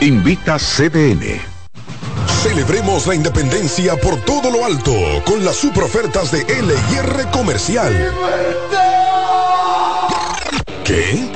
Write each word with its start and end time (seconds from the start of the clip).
Invita 0.00 0.58
CDN. 0.58 1.40
Celebremos 2.42 3.06
la 3.06 3.14
independencia 3.14 3.96
por 3.96 4.20
todo 4.24 4.50
lo 4.50 4.64
alto 4.64 4.92
con 5.24 5.42
las 5.42 5.56
super 5.56 5.84
ofertas 5.84 6.30
de 6.30 6.44
LIR 6.44 7.30
Comercial. 7.32 8.12
¿Qué? 10.84 11.35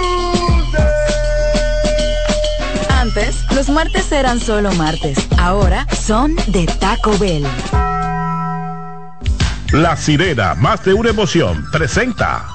Antes, 3.13 3.43
los 3.53 3.67
martes 3.67 4.09
eran 4.13 4.39
solo 4.39 4.71
martes. 4.75 5.27
Ahora 5.37 5.85
son 5.93 6.33
de 6.47 6.65
Taco 6.65 7.17
Bell. 7.17 7.45
La 9.73 9.97
sirena, 9.97 10.55
más 10.55 10.85
de 10.85 10.93
una 10.93 11.09
emoción, 11.09 11.65
presenta. 11.73 12.47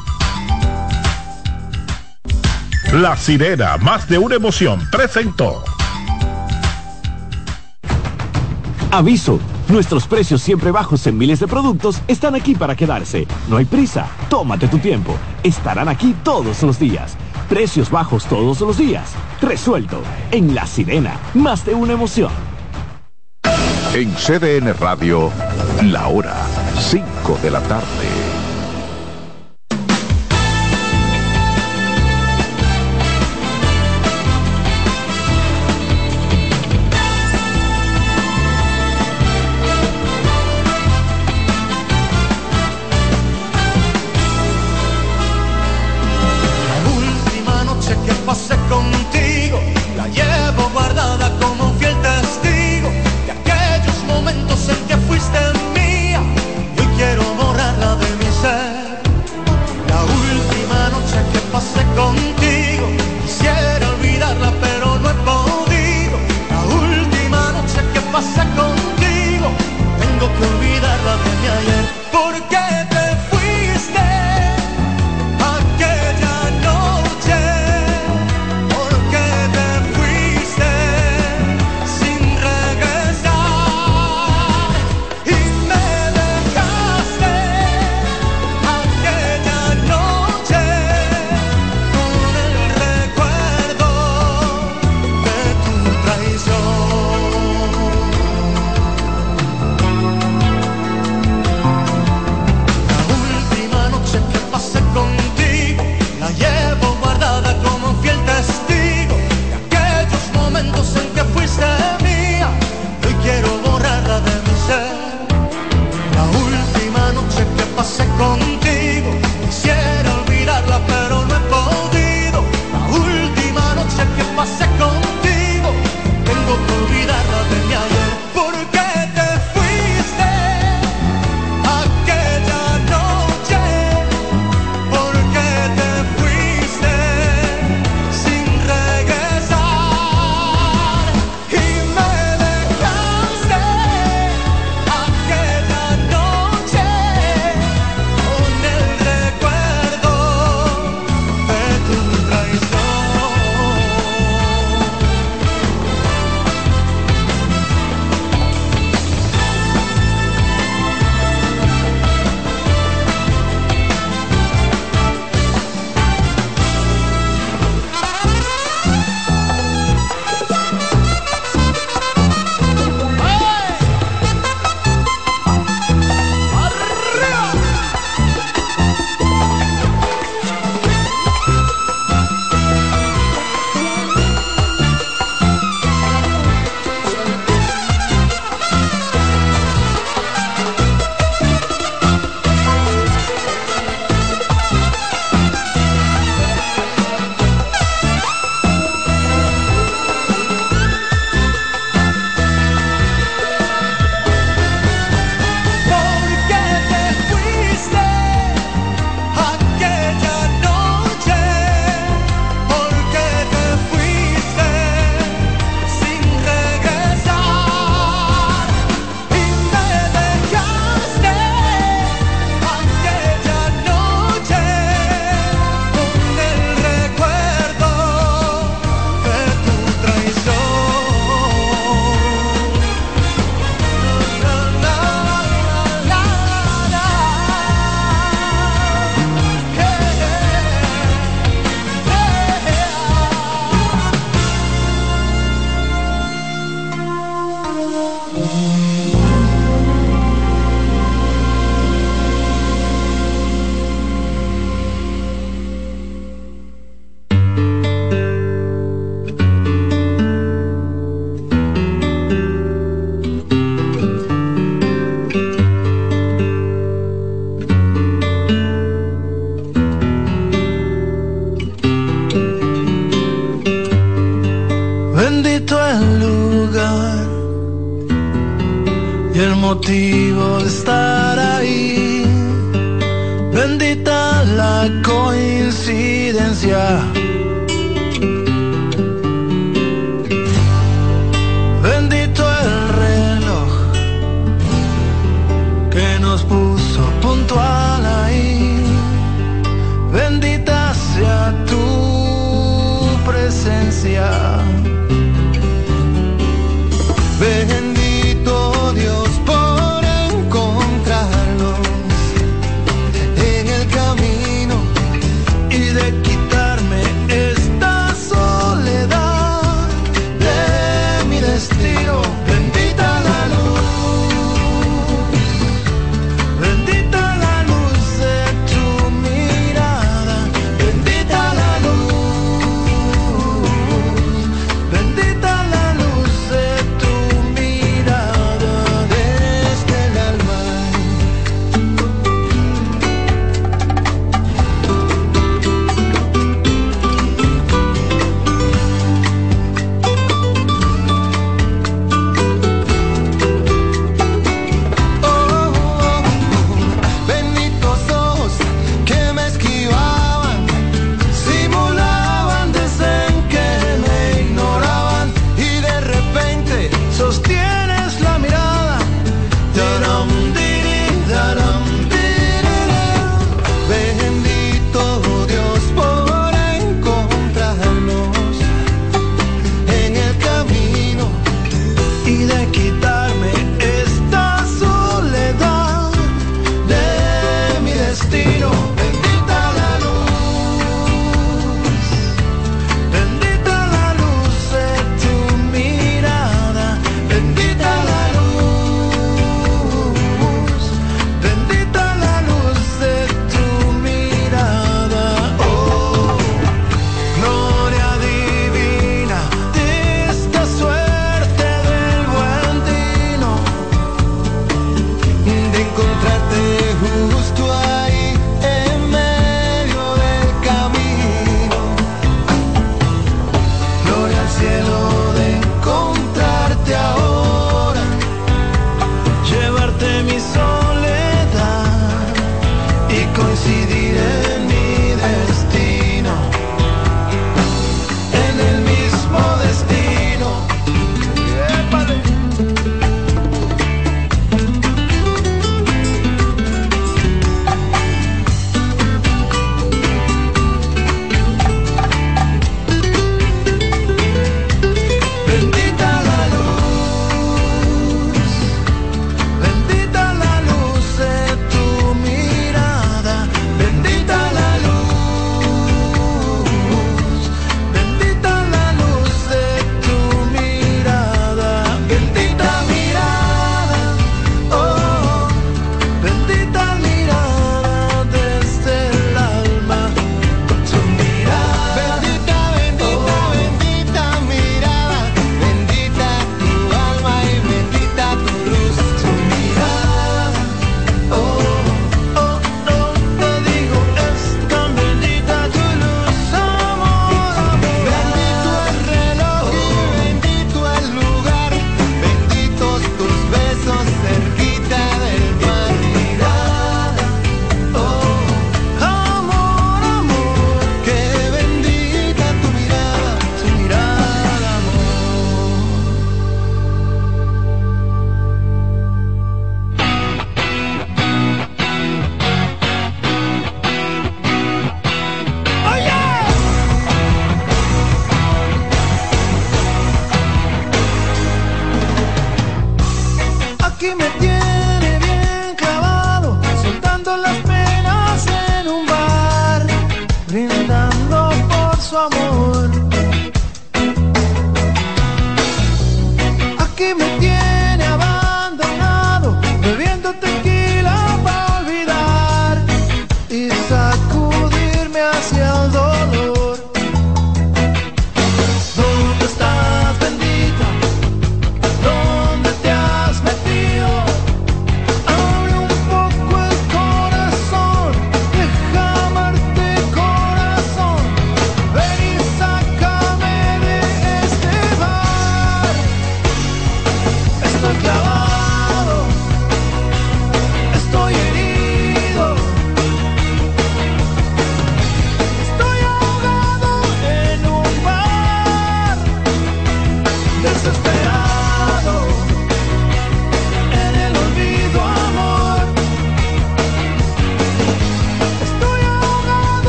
La 2.94 3.18
sirena, 3.18 3.76
más 3.76 4.08
de 4.08 4.16
una 4.16 4.36
emoción, 4.36 4.80
presentó. 4.90 5.62
Aviso, 8.90 9.38
nuestros 9.68 10.06
precios 10.06 10.40
siempre 10.40 10.70
bajos 10.70 11.06
en 11.06 11.18
miles 11.18 11.38
de 11.38 11.48
productos 11.48 12.00
están 12.08 12.34
aquí 12.34 12.54
para 12.54 12.74
quedarse. 12.74 13.26
No 13.48 13.58
hay 13.58 13.66
prisa, 13.66 14.06
tómate 14.30 14.68
tu 14.68 14.78
tiempo. 14.78 15.18
Estarán 15.42 15.90
aquí 15.90 16.16
todos 16.24 16.62
los 16.62 16.78
días. 16.78 17.14
Precios 17.48 17.90
bajos 17.90 18.24
todos 18.26 18.60
los 18.60 18.76
días. 18.76 19.14
Resuelto. 19.40 20.00
En 20.32 20.54
La 20.54 20.66
Sirena, 20.66 21.18
más 21.34 21.64
de 21.64 21.74
una 21.74 21.92
emoción. 21.92 22.32
En 23.94 24.12
CDN 24.14 24.74
Radio, 24.74 25.30
la 25.84 26.08
hora 26.08 26.34
5 26.78 27.38
de 27.42 27.50
la 27.50 27.60
tarde. 27.62 28.45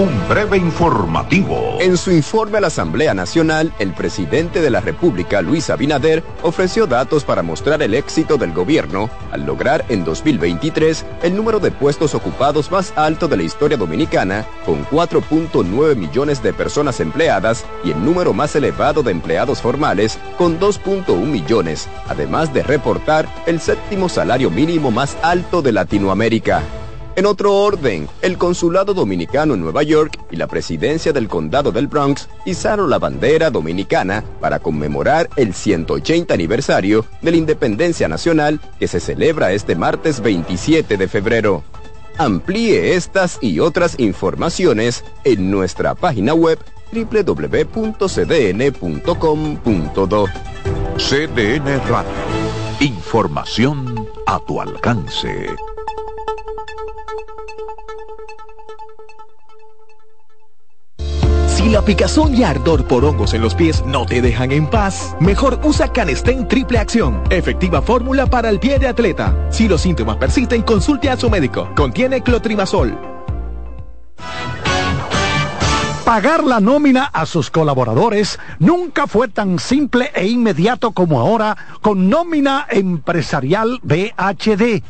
un 0.00 0.28
breve 0.30 0.56
informativo. 0.56 1.76
En 1.78 1.98
su 1.98 2.10
informe 2.10 2.56
a 2.56 2.62
la 2.62 2.68
Asamblea 2.68 3.12
Nacional, 3.12 3.70
el 3.78 3.92
presidente 3.92 4.62
de 4.62 4.70
la 4.70 4.80
República, 4.80 5.42
Luis 5.42 5.68
Abinader, 5.68 6.24
ofreció 6.40 6.86
datos 6.86 7.22
para 7.24 7.42
mostrar 7.42 7.82
el 7.82 7.92
éxito 7.92 8.38
del 8.38 8.54
gobierno 8.54 9.10
al 9.30 9.44
lograr 9.44 9.84
en 9.90 10.02
2023 10.02 11.04
el 11.22 11.36
número 11.36 11.60
de 11.60 11.70
puestos 11.70 12.14
ocupados 12.14 12.70
más 12.70 12.94
alto 12.96 13.28
de 13.28 13.36
la 13.36 13.42
historia 13.42 13.76
dominicana, 13.76 14.46
con 14.64 14.86
4.9 14.86 15.94
millones 15.96 16.42
de 16.42 16.54
personas 16.54 16.98
empleadas 17.00 17.66
y 17.84 17.90
el 17.90 18.02
número 18.02 18.32
más 18.32 18.56
elevado 18.56 19.02
de 19.02 19.10
empleados 19.10 19.60
formales, 19.60 20.18
con 20.38 20.58
2.1 20.58 21.14
millones, 21.26 21.90
además 22.08 22.54
de 22.54 22.62
reportar 22.62 23.28
el 23.44 23.60
séptimo 23.60 24.08
salario 24.08 24.48
mínimo 24.48 24.90
más 24.90 25.18
alto 25.22 25.60
de 25.60 25.72
Latinoamérica. 25.72 26.62
En 27.16 27.26
otro 27.26 27.54
orden, 27.54 28.08
el 28.22 28.38
Consulado 28.38 28.94
Dominicano 28.94 29.54
en 29.54 29.60
Nueva 29.60 29.82
York 29.82 30.18
y 30.30 30.36
la 30.36 30.46
Presidencia 30.46 31.12
del 31.12 31.28
Condado 31.28 31.72
del 31.72 31.88
Bronx 31.88 32.28
izaron 32.44 32.88
la 32.88 32.98
bandera 32.98 33.50
dominicana 33.50 34.24
para 34.40 34.60
conmemorar 34.60 35.28
el 35.36 35.52
180 35.52 36.32
aniversario 36.32 37.04
de 37.20 37.32
la 37.32 37.36
Independencia 37.36 38.06
Nacional 38.08 38.60
que 38.78 38.86
se 38.86 39.00
celebra 39.00 39.52
este 39.52 39.74
martes 39.74 40.20
27 40.20 40.96
de 40.96 41.08
febrero. 41.08 41.64
Amplíe 42.16 42.94
estas 42.94 43.38
y 43.40 43.60
otras 43.60 43.98
informaciones 43.98 45.04
en 45.24 45.50
nuestra 45.50 45.94
página 45.94 46.34
web 46.34 46.58
www.cdn.com.do. 46.92 48.10
CDN 50.96 51.80
Radio. 51.88 52.10
Información 52.80 54.06
a 54.26 54.38
tu 54.40 54.60
alcance. 54.60 55.48
Si 61.60 61.68
la 61.68 61.82
picazón 61.82 62.34
y 62.34 62.42
ardor 62.42 62.86
por 62.86 63.04
hongos 63.04 63.34
en 63.34 63.42
los 63.42 63.54
pies 63.54 63.84
no 63.84 64.06
te 64.06 64.22
dejan 64.22 64.50
en 64.50 64.66
paz, 64.66 65.14
mejor 65.20 65.60
usa 65.62 65.92
Canestén 65.92 66.48
Triple 66.48 66.78
Acción, 66.78 67.22
efectiva 67.28 67.82
fórmula 67.82 68.24
para 68.24 68.48
el 68.48 68.58
pie 68.58 68.78
de 68.78 68.88
atleta. 68.88 69.36
Si 69.50 69.68
los 69.68 69.82
síntomas 69.82 70.16
persisten, 70.16 70.62
consulte 70.62 71.10
a 71.10 71.18
su 71.18 71.28
médico. 71.28 71.68
Contiene 71.76 72.22
clotrimazol. 72.22 72.98
Pagar 76.06 76.44
la 76.44 76.60
nómina 76.60 77.04
a 77.04 77.26
sus 77.26 77.50
colaboradores 77.50 78.38
nunca 78.58 79.06
fue 79.06 79.28
tan 79.28 79.58
simple 79.58 80.10
e 80.14 80.28
inmediato 80.28 80.92
como 80.92 81.20
ahora 81.20 81.58
con 81.82 82.08
nómina 82.08 82.66
empresarial 82.70 83.80
BHD 83.82 84.82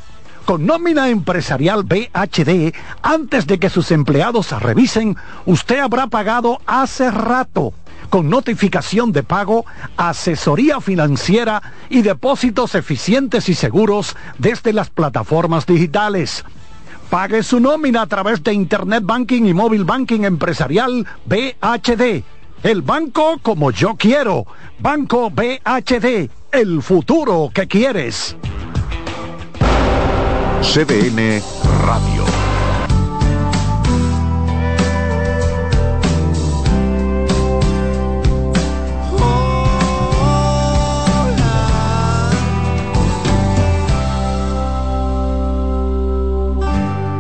con 0.51 0.67
nómina 0.67 1.11
empresarial 1.11 1.85
BHD, 1.85 2.75
antes 3.03 3.47
de 3.47 3.61
que 3.61 3.71
sus 3.71 3.93
empleados 3.93 4.51
revisen, 4.61 5.17
usted 5.47 5.79
habrá 5.79 6.09
pagado 6.09 6.61
hace 6.67 7.09
rato 7.09 7.73
con 8.09 8.29
notificación 8.29 9.13
de 9.13 9.23
pago, 9.23 9.65
asesoría 9.97 10.81
financiera 10.81 11.63
y 11.89 12.03
depósitos 12.03 12.75
eficientes 12.75 13.49
y 13.49 13.55
seguros 13.55 14.17
desde 14.39 14.73
las 14.73 14.91
plataformas 14.91 15.67
digitales. 15.67 16.45
Pague 17.11 17.45
su 17.45 17.61
nómina 17.61 18.03
a 18.03 18.07
través 18.09 18.43
de 18.43 18.53
Internet 18.53 19.05
Banking 19.07 19.45
y 19.45 19.55
Móvil 19.55 19.85
Banking 19.85 20.23
Empresarial 20.23 21.07
BHD. 21.27 22.25
El 22.65 22.83
banco 22.83 23.39
como 23.41 23.71
yo 23.71 23.95
quiero. 23.95 24.47
Banco 24.81 25.31
BHD. 25.31 26.29
El 26.51 26.83
futuro 26.83 27.53
que 27.55 27.69
quieres. 27.69 28.37
CDN 30.63 31.43
Radio. 31.85 32.25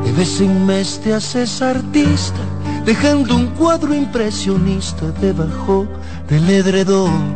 De 0.05 0.12
vez 0.12 0.40
en 0.40 0.66
mes 0.66 1.00
te 1.03 1.14
haces 1.14 1.62
artista, 1.62 2.38
dejando 2.85 3.35
un 3.35 3.46
cuadro 3.48 3.94
impresionista 3.94 5.07
debajo 5.20 5.87
del 6.29 6.48
edredón. 6.50 7.35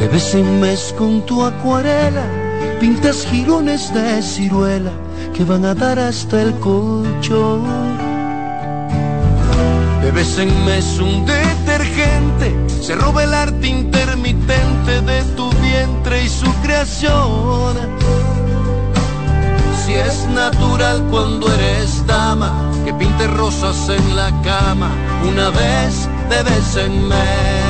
De 0.00 0.08
vez 0.08 0.34
en 0.34 0.60
mes 0.60 0.94
con 0.96 1.26
tu 1.26 1.44
acuarela 1.44 2.43
pintas 2.80 3.26
jirones 3.26 3.92
de 3.92 4.22
ciruela 4.22 4.90
que 5.34 5.44
van 5.44 5.64
a 5.64 5.74
dar 5.74 5.98
hasta 5.98 6.42
el 6.42 6.52
colchón. 6.60 7.62
Vez 10.14 10.38
en 10.38 10.64
mes 10.64 11.00
un 11.00 11.26
detergente 11.26 12.54
se 12.80 12.94
roba 12.94 13.24
el 13.24 13.34
arte 13.34 13.66
intermitente 13.66 15.00
de 15.00 15.22
tu 15.34 15.50
vientre 15.54 16.22
y 16.22 16.28
su 16.28 16.52
creación. 16.62 17.74
Si 19.84 19.94
es 19.94 20.28
natural 20.28 21.02
cuando 21.10 21.52
eres 21.52 22.06
dama, 22.06 22.52
que 22.84 22.94
pinte 22.94 23.26
rosas 23.26 23.88
en 23.88 24.14
la 24.14 24.30
cama 24.42 24.90
una 25.28 25.50
vez 25.50 26.08
de 26.28 26.80
en 26.84 27.08
mes. 27.08 27.63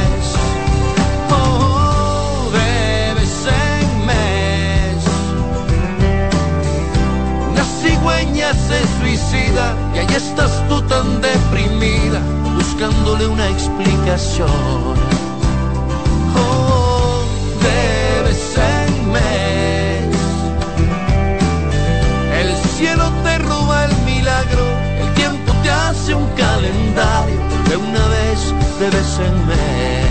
Se 8.53 8.79
suicida 8.99 9.75
y 9.95 9.99
ahí 9.99 10.15
estás 10.15 10.53
tú 10.69 10.81
tan 10.83 11.21
deprimida 11.21 12.21
buscándole 12.55 13.27
una 13.27 13.49
explicación. 13.49 14.49
Oh, 16.37 17.25
debes 17.63 18.59
en 18.75 19.13
mes. 19.13 20.17
El 22.41 22.57
cielo 22.77 23.11
te 23.23 23.39
roba 23.39 23.87
el 23.87 23.97
milagro, 24.05 24.67
el 25.01 25.15
tiempo 25.15 25.53
te 25.63 25.71
hace 25.71 26.15
un 26.15 26.29
calendario 26.37 27.41
de 27.69 27.77
una 27.77 28.07
vez 28.09 28.55
debes 28.79 29.19
en 29.19 29.47
mes. 29.47 30.05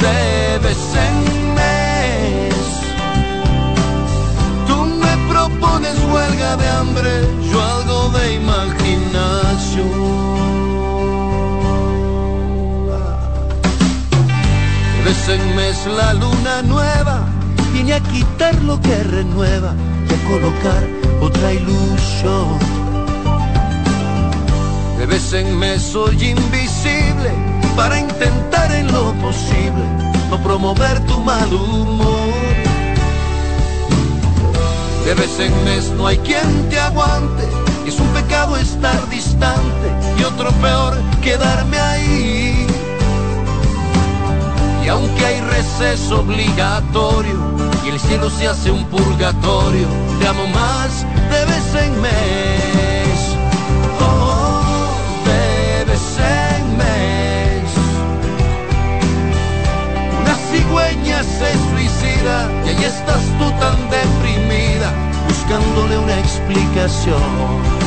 de 0.00 0.58
vez 0.58 0.94
en 0.94 1.24
mes. 1.24 1.35
De 15.36 15.42
vez 15.42 15.48
en 15.48 15.56
mes 15.56 15.86
la 15.98 16.14
luna 16.14 16.62
nueva 16.62 17.26
viene 17.74 17.92
a 17.92 18.00
quitar 18.00 18.54
lo 18.62 18.80
que 18.80 19.02
renueva 19.02 19.74
y 20.08 20.14
a 20.14 20.28
colocar 20.30 20.82
otra 21.20 21.52
ilusión. 21.52 22.58
De 24.98 25.04
vez 25.04 25.32
en 25.34 25.58
mes 25.58 25.82
soy 25.82 26.30
invisible 26.30 27.30
para 27.76 27.98
intentar 28.00 28.72
en 28.72 28.90
lo 28.90 29.12
posible 29.14 29.84
no 30.30 30.42
promover 30.42 31.00
tu 31.06 31.20
mal 31.20 31.52
humor. 31.52 32.32
De 35.04 35.14
vez 35.14 35.38
en 35.38 35.64
mes 35.64 35.90
no 35.90 36.06
hay 36.06 36.16
quien 36.18 36.68
te 36.70 36.80
aguante, 36.80 37.46
es 37.86 38.00
un 38.00 38.08
pecado 38.08 38.56
estar 38.56 39.06
distante 39.10 39.88
y 40.18 40.22
otro 40.22 40.50
peor 40.62 40.96
quedarme 41.22 41.78
ahí. 41.78 42.55
Y 44.86 44.88
aunque 44.88 45.26
hay 45.26 45.40
receso 45.40 46.20
obligatorio 46.20 47.40
y 47.84 47.88
el 47.88 47.98
cielo 47.98 48.30
se 48.30 48.46
hace 48.46 48.70
un 48.70 48.84
purgatorio, 48.84 49.88
te 50.20 50.28
amo 50.28 50.46
más 50.46 51.04
de 51.28 51.44
vez 51.44 51.74
en 51.74 52.00
mes. 52.00 53.36
Oh, 54.00 54.94
de 55.24 55.84
vez 55.86 56.18
en 56.20 56.76
mes. 56.76 57.68
Una 60.20 60.36
cigüeña 60.52 61.20
se 61.24 61.52
suicida 61.68 62.48
y 62.64 62.68
ahí 62.68 62.84
estás 62.84 63.24
tú 63.40 63.50
tan 63.58 63.90
deprimida, 63.90 64.92
buscándole 65.26 65.98
una 65.98 66.16
explicación. 66.16 67.85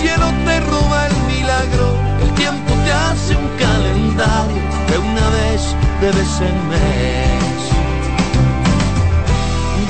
Cielo 0.00 0.26
te 0.44 0.60
roba 0.60 1.06
el 1.08 1.16
milagro, 1.26 1.86
el 2.22 2.30
tiempo 2.34 2.72
te 2.84 2.92
hace 2.92 3.36
un 3.36 3.48
calendario 3.58 4.62
de 4.90 4.98
una 4.98 5.28
vez 5.30 5.74
de 6.00 6.12
vez 6.12 6.40
en 6.40 6.68
mes. 6.68 7.72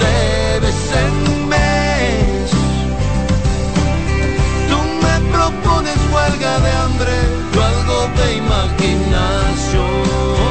De 0.05 0.61
vez 0.61 0.93
en 1.05 1.15
mes. 1.49 2.51
Tú 4.71 4.79
me 5.05 5.15
propones 5.31 5.99
huelga 6.13 6.55
de 6.61 6.71
hambre, 6.83 7.15
yo 7.53 7.61
algo 7.65 7.99
de 8.19 8.27
imaginación. 8.37 10.48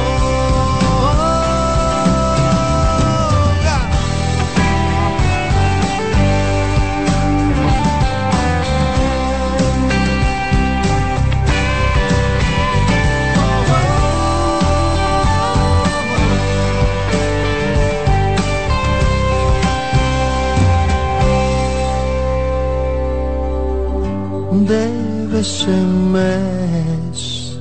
En 25.38 26.12
mes. 26.12 27.56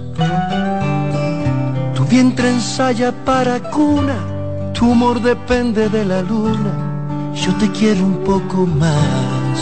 Tu 1.94 2.04
vientre 2.06 2.50
ensaya 2.50 3.12
para 3.24 3.60
cuna, 3.70 4.18
tu 4.74 4.90
humor 4.90 5.22
depende 5.22 5.88
de 5.88 6.04
la 6.04 6.24
luna. 6.24 6.74
Yo 7.36 7.54
te 7.60 7.70
quiero 7.70 8.04
un 8.04 8.18
poco 8.24 8.66
más. 8.66 9.58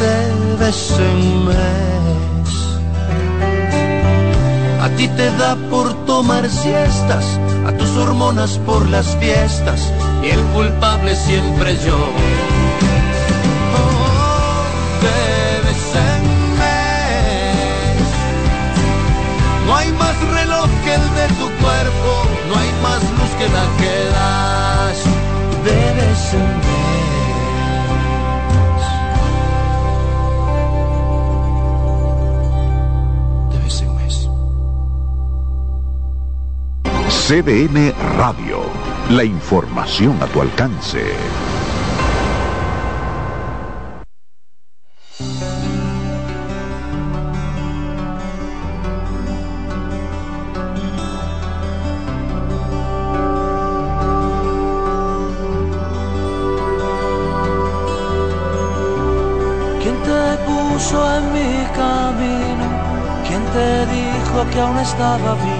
De 0.00 0.64
vez 0.64 0.98
en 0.98 1.44
mes. 1.48 2.50
A 4.80 4.88
ti 4.96 5.08
te 5.08 5.30
da 5.36 5.56
por 5.68 5.92
tomar 6.06 6.48
siestas, 6.48 7.38
a 7.66 7.72
tus 7.72 7.90
hormonas 7.98 8.58
por 8.64 8.88
las 8.88 9.14
fiestas, 9.16 9.92
y 10.22 10.30
el 10.30 10.40
culpable 10.54 11.14
siempre 11.14 11.76
yo. 11.84 11.98
Cuerpo, 21.62 22.10
no 22.48 22.54
hay 22.58 22.70
más 22.82 23.02
luz 23.02 23.30
que 23.38 23.48
la 23.48 23.66
que 23.78 23.94
das. 24.16 24.98
De 25.64 25.80
vez 25.94 26.34
en 26.34 26.48
mes. 26.66 26.90
De 33.52 33.58
vez 33.64 33.76
en 33.82 33.90
mes. 33.96 34.16
CDN 37.28 37.78
Radio. 38.18 38.58
La 39.10 39.24
información 39.24 40.22
a 40.22 40.26
tu 40.26 40.40
alcance. 40.40 41.04
Que 65.00 65.06
aún 65.06 65.59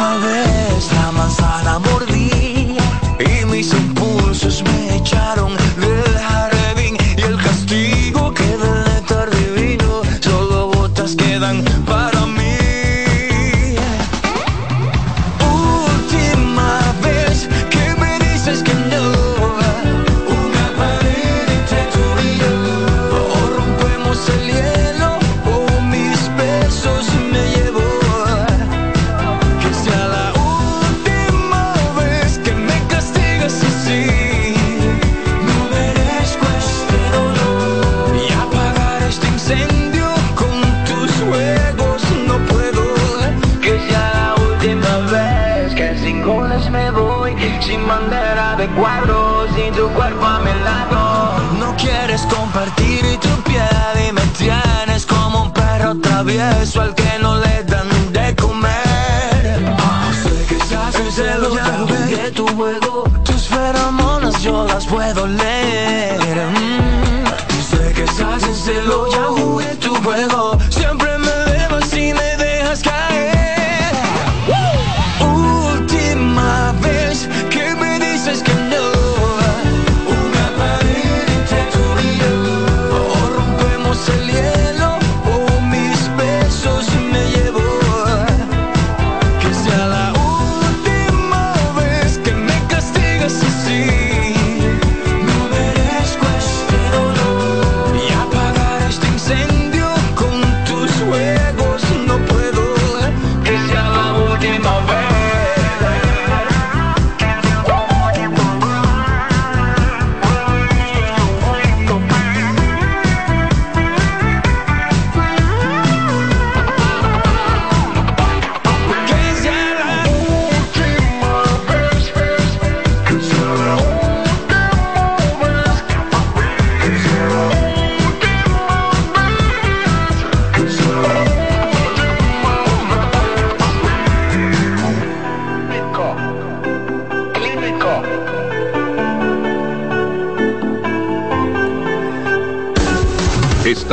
Última 0.00 0.16
vez. 0.16 0.92
La 0.94 1.12
manzana 1.12 1.78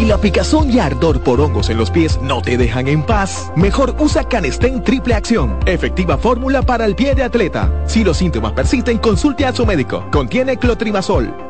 Si 0.00 0.06
la 0.06 0.16
picazón 0.16 0.70
y 0.70 0.78
ardor 0.78 1.20
por 1.20 1.42
hongos 1.42 1.68
en 1.68 1.76
los 1.76 1.90
pies 1.90 2.18
no 2.22 2.40
te 2.40 2.56
dejan 2.56 2.88
en 2.88 3.02
paz, 3.02 3.52
mejor 3.54 3.94
usa 3.98 4.24
Canestén 4.24 4.82
Triple 4.82 5.12
Acción, 5.12 5.58
efectiva 5.66 6.16
fórmula 6.16 6.62
para 6.62 6.86
el 6.86 6.96
pie 6.96 7.14
de 7.14 7.22
atleta. 7.22 7.70
Si 7.86 8.02
los 8.02 8.16
síntomas 8.16 8.54
persisten, 8.54 8.96
consulte 8.96 9.44
a 9.44 9.52
su 9.52 9.66
médico. 9.66 10.06
Contiene 10.10 10.56
clotrimazol. 10.56 11.49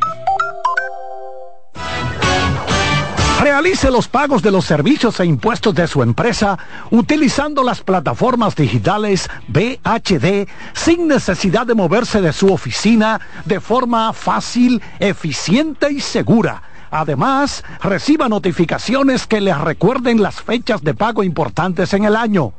Realice 3.41 3.89
los 3.89 4.07
pagos 4.07 4.43
de 4.43 4.51
los 4.51 4.65
servicios 4.65 5.19
e 5.19 5.25
impuestos 5.25 5.73
de 5.73 5.87
su 5.87 6.03
empresa 6.03 6.59
utilizando 6.91 7.63
las 7.63 7.81
plataformas 7.81 8.55
digitales 8.55 9.27
BHD 9.47 10.47
sin 10.73 11.07
necesidad 11.07 11.65
de 11.65 11.73
moverse 11.73 12.21
de 12.21 12.33
su 12.33 12.53
oficina 12.53 13.19
de 13.45 13.59
forma 13.59 14.13
fácil, 14.13 14.79
eficiente 14.99 15.91
y 15.91 16.01
segura. 16.01 16.61
Además, 16.91 17.63
reciba 17.81 18.29
notificaciones 18.29 19.25
que 19.25 19.41
les 19.41 19.57
recuerden 19.57 20.21
las 20.21 20.39
fechas 20.39 20.83
de 20.83 20.93
pago 20.93 21.23
importantes 21.23 21.95
en 21.95 22.05
el 22.05 22.15
año. 22.15 22.53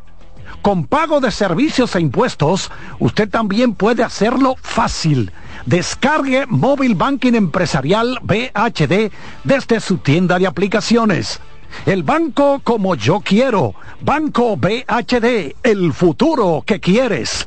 Con 0.62 0.86
pago 0.86 1.20
de 1.20 1.30
servicios 1.30 1.94
e 1.94 2.00
impuestos, 2.00 2.72
usted 2.98 3.30
también 3.30 3.74
puede 3.74 4.02
hacerlo 4.02 4.56
fácil 4.60 5.30
Descargue 5.66 6.46
Móvil 6.48 6.94
Banking 6.94 7.34
Empresarial 7.34 8.18
BHD 8.22 9.12
desde 9.44 9.80
su 9.80 9.98
tienda 9.98 10.38
de 10.38 10.46
aplicaciones. 10.46 11.40
El 11.86 12.02
banco 12.02 12.60
como 12.62 12.94
yo 12.94 13.20
quiero. 13.20 13.74
Banco 14.00 14.56
BHD, 14.56 15.54
el 15.62 15.92
futuro 15.92 16.62
que 16.66 16.80
quieres. 16.80 17.46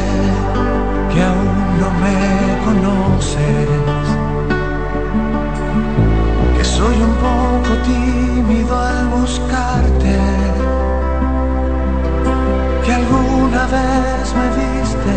vez 13.71 14.33
me 14.39 14.47
viste, 14.59 15.15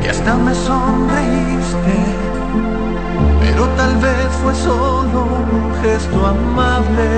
que 0.00 0.10
hasta 0.10 0.36
me 0.36 0.54
sonreíste, 0.54 1.98
pero 3.40 3.66
tal 3.80 3.96
vez 3.96 4.28
fue 4.42 4.54
solo 4.54 5.26
un 5.52 5.74
gesto 5.82 6.26
amable. 6.26 7.08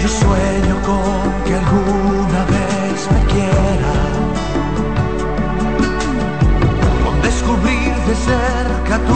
Yo 0.00 0.08
sueño 0.08 0.74
con 0.88 1.22
que 1.44 1.54
alguna 1.62 2.40
vez 2.54 2.98
me 3.14 3.22
quieras 3.32 4.16
con 7.04 7.22
descubrir 7.22 7.94
de 8.08 8.14
cerca 8.30 8.94
tu 9.08 9.15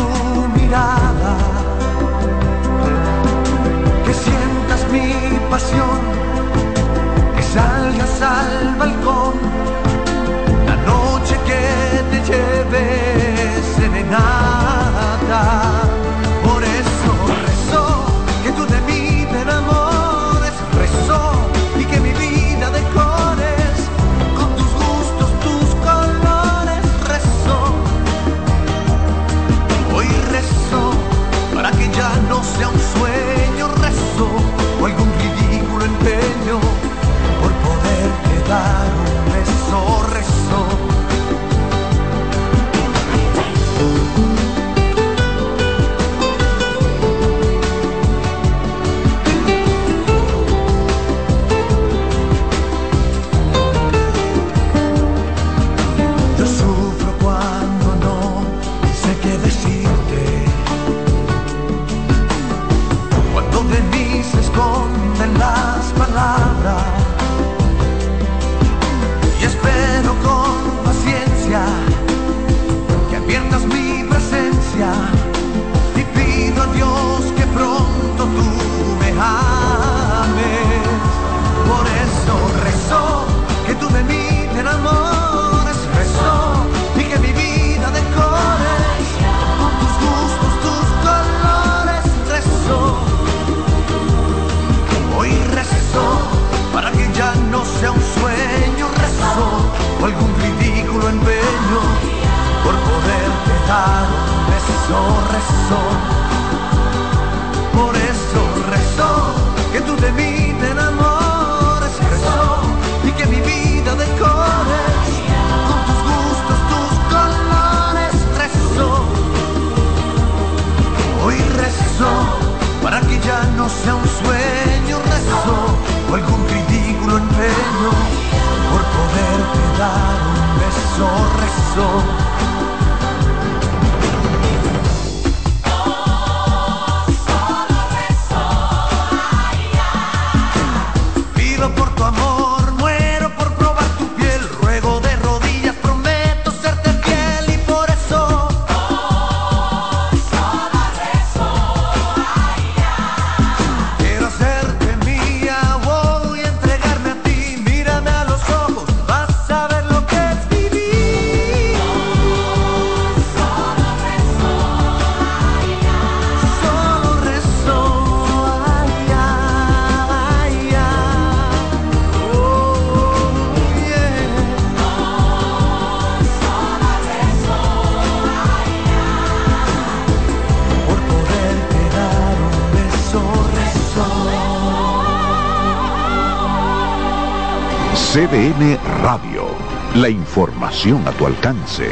La 190.01 190.09
información 190.09 191.07
a 191.07 191.13
tu 191.13 191.27
alcance. 191.27 191.87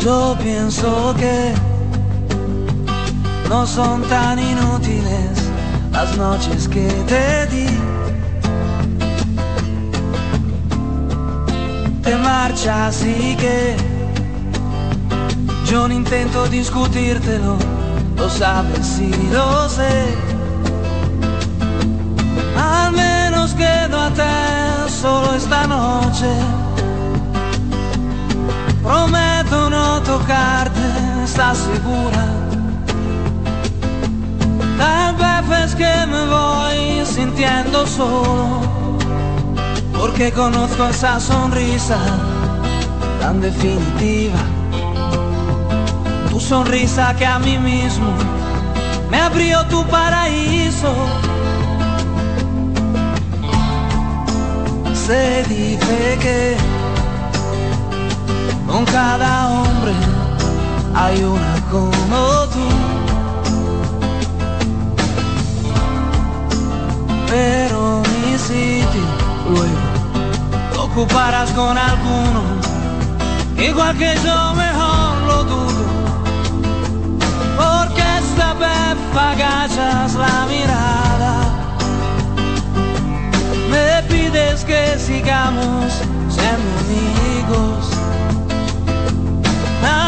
Yo 0.00 0.36
pienso 0.42 1.14
que 1.16 1.54
no 3.48 3.64
son 3.64 4.02
tan 4.08 4.40
inútiles 4.40 5.52
las 5.92 6.16
noches 6.16 6.66
que 6.66 6.88
te. 7.06 7.65
Te 12.06 12.14
marchas 12.14 13.02
y 13.04 13.34
que 13.34 13.76
yo 15.68 15.88
no 15.88 15.94
intento 15.94 16.46
discutírtelo, 16.46 17.56
lo 18.16 18.30
sabes 18.30 19.00
y 19.00 19.10
lo 19.32 19.68
sé. 19.68 20.14
Al 22.56 22.92
menos 22.92 23.54
quédate 23.54 24.22
solo 24.88 25.34
esta 25.34 25.66
noche. 25.66 26.30
Prometo 28.84 29.68
no 29.68 30.00
tocarte, 30.02 30.86
¿estás 31.24 31.58
segura? 31.58 32.24
Tal 34.78 35.16
vez 35.16 35.64
es 35.64 35.74
que 35.74 36.06
me 36.06 36.24
voy 36.26 37.04
sintiendo 37.04 37.84
solo, 37.84 38.85
porque 40.16 40.32
conozco 40.32 40.86
esa 40.86 41.20
sonrisa 41.20 41.98
tan 43.20 43.38
definitiva. 43.38 44.38
Tu 46.30 46.40
sonrisa 46.40 47.14
que 47.16 47.26
a 47.26 47.38
mí 47.38 47.58
mismo 47.58 48.14
me 49.10 49.20
abrió 49.20 49.62
tu 49.66 49.84
paraíso. 49.88 50.90
Se 54.94 55.44
dice 55.50 56.18
que 56.22 56.56
con 58.66 58.86
cada 58.86 59.48
hombre 59.50 59.92
hay 60.94 61.22
una 61.24 61.56
como 61.70 62.46
tú. 62.54 62.68
Pero 67.28 68.00
mi 68.00 68.38
sitio 68.38 69.02
luego 69.50 69.85
lo 70.96 71.02
ocuparás 71.02 71.50
con 71.50 71.76
alguno, 71.76 72.42
igual 73.58 73.96
que 73.98 74.14
yo 74.24 74.54
mejor 74.54 75.22
lo 75.26 75.44
dudo. 75.44 75.84
Porque 77.56 78.02
esta 78.18 78.54
vez 78.54 78.96
agachas 79.14 80.14
la 80.14 80.46
mirada, 80.46 81.34
me 83.70 84.02
pides 84.08 84.64
que 84.64 84.98
sigamos 84.98 85.92
siendo 86.28 86.68
amigos 86.80 87.90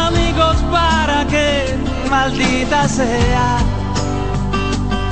amigos 0.07 0.55
para 0.71 1.25
que 1.27 1.75
maldita 2.09 2.87
sea. 2.87 3.57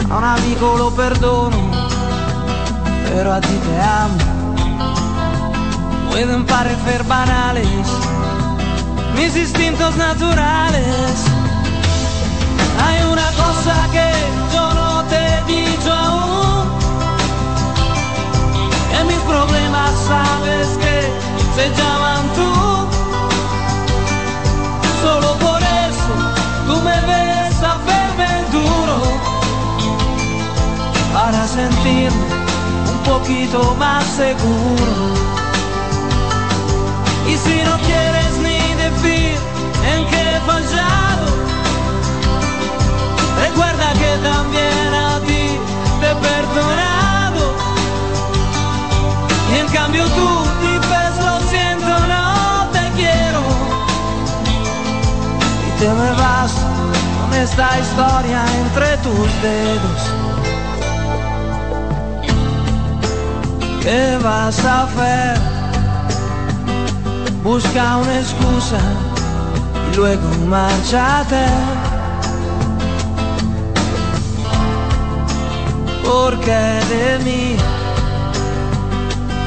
A 0.10 0.18
un 0.18 0.24
amigo 0.24 0.78
lo 0.78 0.90
perdono, 0.92 1.58
pero 3.10 3.34
a 3.34 3.42
ti 3.42 3.60
te 3.66 3.82
amo. 3.82 4.27
Pueden 6.18 6.48
parecer 6.48 7.04
banales 7.04 7.88
mis 9.16 9.38
instintos 9.38 9.96
naturales. 9.98 11.14
Hay 12.84 13.04
una 13.04 13.30
cosa 13.34 13.76
que 13.92 14.12
yo 14.52 14.74
no 14.74 15.04
te 15.04 15.16
he 15.16 15.44
dicho 15.46 15.94
aún. 15.94 16.70
Que 18.90 19.04
mis 19.04 19.22
problemas 19.32 19.92
sabes 20.08 20.68
que 20.84 20.96
se 21.56 21.70
llaman 21.78 22.24
tú. 22.38 22.52
Solo 25.04 25.34
por 25.38 25.62
eso 25.62 26.14
tú 26.66 26.82
me 26.82 27.00
ves 27.12 27.62
a 27.62 27.78
verme 27.92 28.32
duro 28.52 28.98
para 31.14 31.48
sentirme 31.48 32.26
un 32.92 33.00
poquito 33.06 33.76
más 33.76 34.04
seguro. 34.04 35.47
Y 37.28 37.36
si 37.38 37.62
no 37.64 37.78
quieres 37.88 38.32
ni 38.46 38.60
decir 38.84 39.38
en 39.92 40.06
qué 40.10 40.22
he 40.36 40.40
fallado, 40.50 41.28
recuerda 43.44 43.88
que 44.02 44.12
también 44.24 44.94
a 44.94 45.20
ti 45.28 45.46
te 46.00 46.12
he 46.12 46.16
perdonado. 46.16 47.44
Y 49.52 49.60
en 49.60 49.68
cambio 49.68 50.04
tú 50.18 50.30
dices 50.62 51.14
lo 51.26 51.40
siento, 51.50 51.92
no 52.14 52.68
te 52.72 52.84
quiero 52.96 53.42
y 55.68 55.80
te 55.80 55.90
me 55.90 56.12
vas 56.22 56.54
con 57.20 57.34
esta 57.34 57.68
historia 57.80 58.40
entre 58.62 58.98
tus 58.98 59.30
dedos. 59.42 60.02
¿Qué 63.82 64.18
vas 64.24 64.66
a 64.66 64.84
hacer? 64.84 65.47
Busca 67.48 67.96
una 67.96 68.20
excusa 68.20 68.78
y 69.90 69.96
luego 69.96 70.28
márchate. 70.50 71.46
Porque 76.04 76.52
de 76.52 77.20
mí 77.24 77.56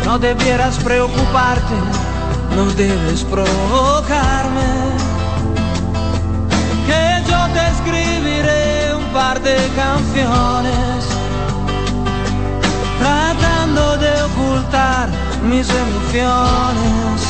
no 0.07 0.19
debieras 0.19 0.79
preocuparte, 0.79 1.77
no 2.57 2.65
debes 2.71 3.23
provocarme 3.25 4.71
que 6.87 7.31
yo 7.31 7.41
te 7.53 7.63
escribiré 7.75 8.95
un 8.95 9.05
par 9.13 9.39
de 9.43 9.57
canciones 9.77 11.05
tratando 12.99 13.99
de 13.99 14.23
ocultar 14.23 15.11
mis 15.43 15.69
emociones 15.69 17.30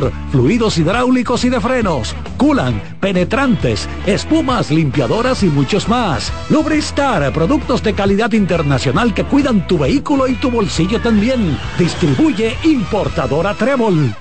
fluidos 0.31 0.77
hidráulicos 0.77 1.43
y 1.45 1.49
de 1.49 1.59
frenos, 1.59 2.15
culan, 2.37 2.81
penetrantes, 2.99 3.87
espumas, 4.05 4.71
limpiadoras 4.71 5.43
y 5.43 5.47
muchos 5.47 5.87
más. 5.87 6.31
Lubristar, 6.49 7.31
productos 7.33 7.83
de 7.83 7.93
calidad 7.93 8.31
internacional 8.31 9.13
que 9.13 9.23
cuidan 9.23 9.67
tu 9.67 9.77
vehículo 9.77 10.27
y 10.27 10.33
tu 10.35 10.49
bolsillo 10.49 11.01
también. 11.01 11.57
Distribuye 11.77 12.55
importadora 12.63 13.53
Trébol. 13.53 14.15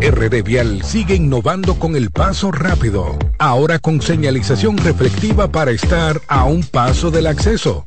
RD 0.00 0.42
Vial 0.42 0.82
sigue 0.82 1.14
innovando 1.14 1.78
con 1.78 1.96
el 1.96 2.10
paso 2.10 2.52
rápido, 2.52 3.18
ahora 3.38 3.78
con 3.78 4.00
señalización 4.02 4.76
reflectiva 4.76 5.48
para 5.48 5.70
estar 5.70 6.20
a 6.28 6.44
un 6.44 6.62
paso 6.62 7.10
del 7.10 7.26
acceso. 7.26 7.86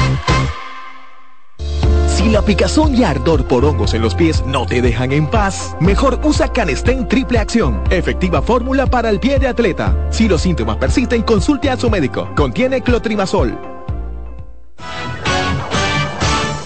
La 2.31 2.41
picazón 2.41 2.95
y 2.95 3.03
ardor 3.03 3.45
por 3.45 3.65
hongos 3.65 3.93
en 3.93 4.01
los 4.01 4.15
pies 4.15 4.41
no 4.45 4.65
te 4.65 4.81
dejan 4.81 5.11
en 5.11 5.27
paz, 5.27 5.75
mejor 5.81 6.17
usa 6.23 6.47
Canestén 6.47 7.05
Triple 7.09 7.39
Acción, 7.39 7.83
efectiva 7.89 8.41
fórmula 8.41 8.85
para 8.85 9.09
el 9.09 9.19
pie 9.19 9.37
de 9.37 9.49
atleta. 9.49 10.07
Si 10.11 10.29
los 10.29 10.41
síntomas 10.41 10.77
persisten, 10.77 11.23
consulte 11.23 11.69
a 11.69 11.75
su 11.75 11.89
médico. 11.89 12.29
Contiene 12.33 12.79
clotrimazol. 12.83 13.59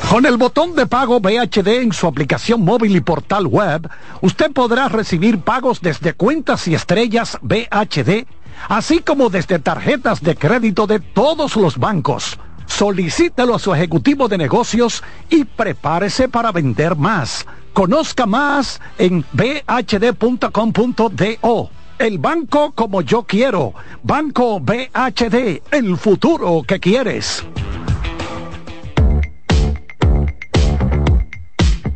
Con 0.08 0.28
el 0.28 0.38
botón 0.38 0.76
de 0.76 0.86
pago 0.86 1.20
BHD 1.20 1.82
en 1.82 1.94
su 1.94 2.06
aplicación 2.06 2.62
móvil 2.62 2.96
y 2.96 3.02
portal 3.02 3.48
web, 3.48 3.90
usted 4.22 4.52
podrá 4.52 4.88
recibir 4.88 5.40
pagos 5.40 5.82
desde 5.82 6.14
cuentas 6.14 6.68
y 6.68 6.76
estrellas 6.76 7.40
BHD, 7.42 8.28
así 8.70 9.00
como 9.00 9.32
desde 9.32 9.58
tarjetas 9.58 10.22
de 10.22 10.36
crédito 10.36 10.86
de 10.86 11.00
todos 11.00 11.56
los 11.56 11.80
bancos. 11.80 12.38
Solicítelo 12.78 13.56
a 13.56 13.60
su 13.60 13.74
ejecutivo 13.74 14.28
de 14.28 14.38
negocios 14.38 15.02
y 15.30 15.46
prepárese 15.46 16.28
para 16.28 16.52
vender 16.52 16.98
más. 16.98 17.46
Conozca 17.72 18.26
más 18.26 18.82
en 18.98 19.24
bhd.com.do. 19.32 20.50
El 21.98 22.18
banco 22.18 22.74
como 22.74 23.02
yo 23.02 23.24
quiero. 23.24 23.74
Banco 24.04 24.60
BHD, 24.60 25.62
el 25.72 25.96
futuro 25.96 26.64
que 26.68 26.82
quieres. 26.82 27.46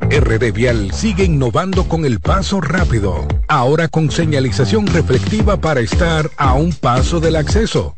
RD 0.10 0.54
Vial 0.54 0.94
sigue 0.94 1.26
innovando 1.26 1.90
con 1.90 2.06
el 2.06 2.22
paso 2.22 2.62
rápido, 2.62 3.28
ahora 3.50 3.90
con 3.90 4.10
señalización 4.10 4.88
reflectiva 4.88 5.58
para 5.58 5.82
estar 5.82 6.32
a 6.38 6.54
un 6.54 6.72
paso 6.72 7.20
del 7.20 7.36
acceso. 7.36 7.98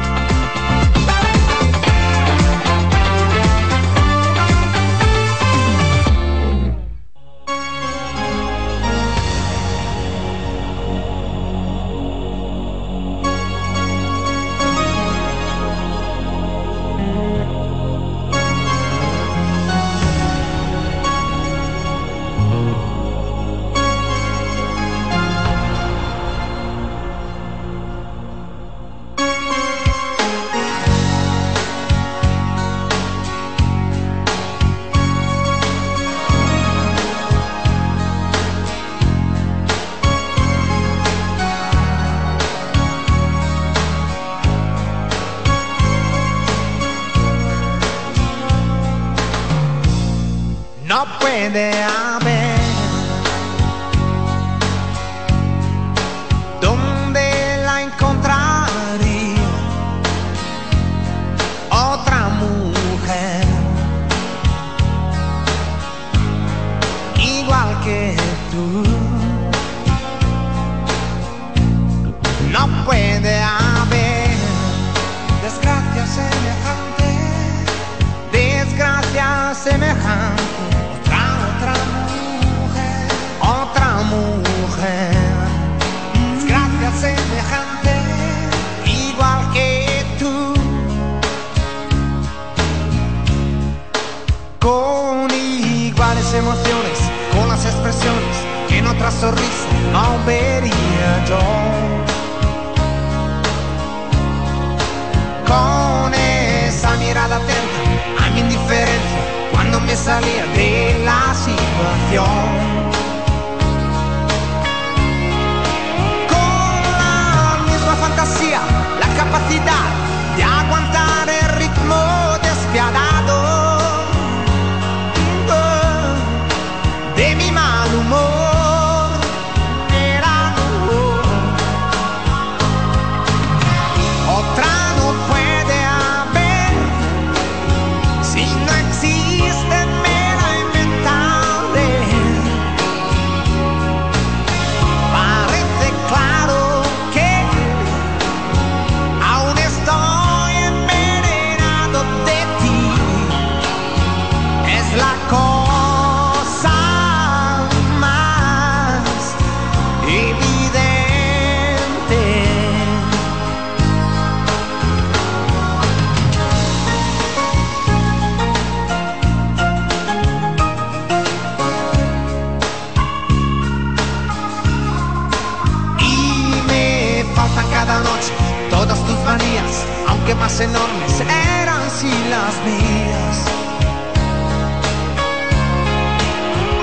Enormes 180.59 181.19
eran 181.21 181.89
si 181.89 182.09
las 182.29 182.55
mías. 182.65 183.37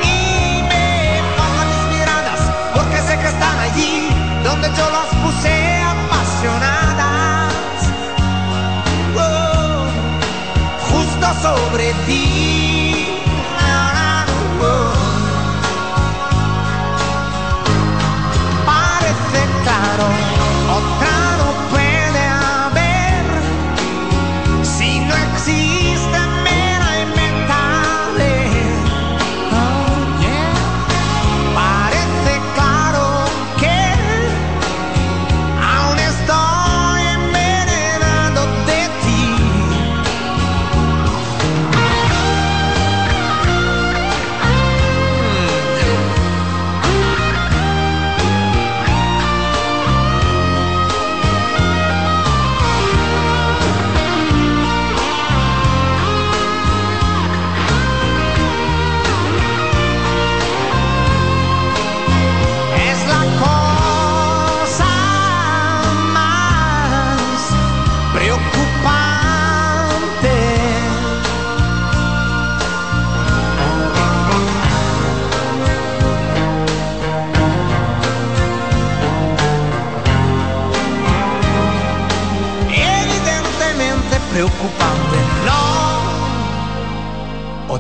Y 0.03 0.63
me 0.63 1.23
faltan 1.37 1.69
mis 1.69 1.99
miradas, 1.99 2.41
porque 2.75 2.97
sé 3.03 3.19
que 3.19 3.29
están 3.29 3.59
allí, 3.59 4.09
donde 4.43 4.69
yo 4.69 4.91
las 4.91 5.09
puse 5.23 5.83
apasionadas. 5.83 7.53
Oh, 9.17 9.87
justo 10.91 11.27
sobre 11.43 11.93
ti. 12.07 13.05
Parece 18.65 19.41
claro, 19.63 20.28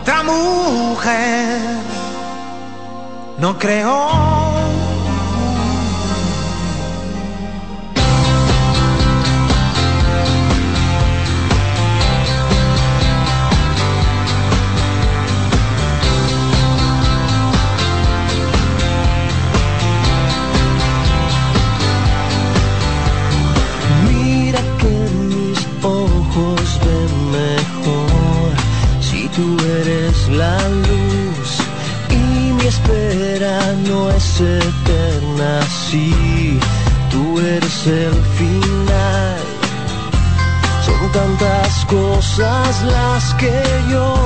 Otra 0.08 0.22
mujer, 0.22 1.60
no 3.36 3.58
creo. 3.58 4.27
las 42.68 43.34
que 43.34 43.62
yo. 43.90 44.17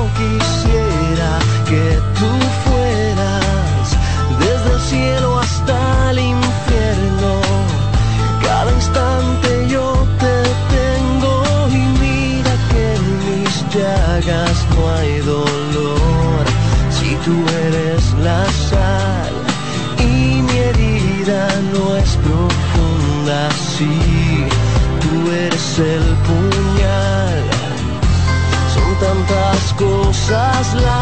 Just 30.25 30.75
like 30.75 30.92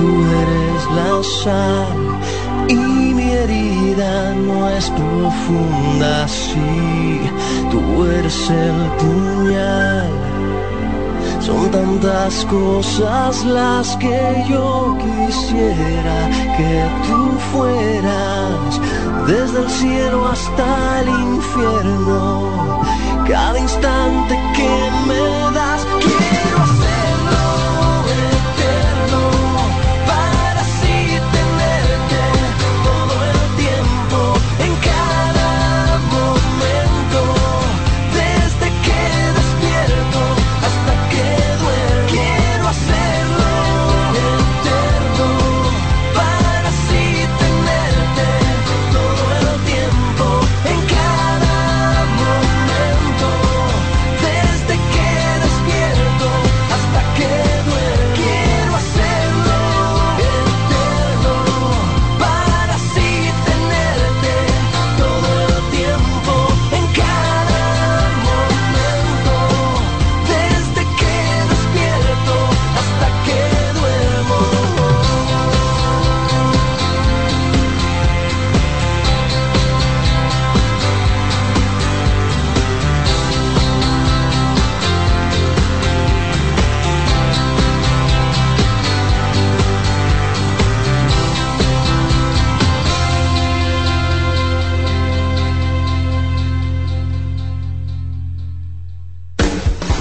tú 0.00 0.08
eres 0.42 0.82
la 0.98 1.10
sal 1.44 1.98
y 2.68 3.14
mi 3.18 3.30
herida 3.32 4.34
no 4.34 4.68
es 4.68 4.90
profunda 4.90 6.26
sí, 6.28 7.20
tú 7.70 8.06
eres 8.06 8.50
el 8.50 8.78
puñal. 9.00 10.10
Son 11.40 11.70
tantas 11.70 12.44
cosas 12.46 13.44
las 13.44 13.96
que 13.96 14.44
yo 14.48 14.96
quisiera 15.04 16.18
que 16.56 16.74
tú 17.06 17.20
fueras, 17.52 18.80
desde 19.26 19.58
el 19.64 19.70
cielo 19.70 20.28
hasta 20.28 21.00
el 21.00 21.08
infierno, 21.08 22.82
cada 23.26 23.58
instante 23.58 24.34
que 24.56 24.72
me 25.08 25.54
das 25.56 25.79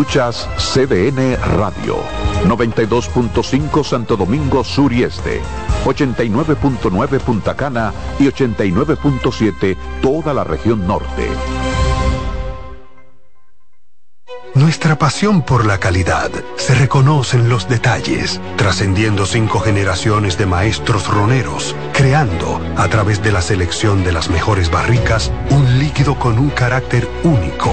Escuchas 0.00 0.48
CDN 0.56 1.36
Radio, 1.58 1.98
92.5 2.46 3.84
Santo 3.84 4.16
Domingo 4.16 4.64
Sur 4.64 4.94
y 4.94 5.02
Este, 5.02 5.42
89.9 5.84 7.20
Punta 7.20 7.54
Cana 7.54 7.92
y 8.18 8.24
89.7 8.24 9.76
toda 10.00 10.32
la 10.32 10.42
región 10.42 10.86
norte. 10.86 11.28
Nuestra 14.54 14.96
pasión 14.98 15.42
por 15.42 15.66
la 15.66 15.78
calidad 15.78 16.30
se 16.56 16.74
reconoce 16.74 17.36
en 17.36 17.50
los 17.50 17.68
detalles, 17.68 18.40
trascendiendo 18.56 19.26
cinco 19.26 19.60
generaciones 19.60 20.38
de 20.38 20.46
maestros 20.46 21.08
roneros, 21.08 21.76
creando, 21.92 22.58
a 22.76 22.88
través 22.88 23.22
de 23.22 23.32
la 23.32 23.42
selección 23.42 24.02
de 24.02 24.12
las 24.12 24.30
mejores 24.30 24.70
barricas, 24.70 25.30
un 25.50 25.78
líquido 25.78 26.18
con 26.18 26.38
un 26.38 26.48
carácter 26.48 27.06
único, 27.22 27.72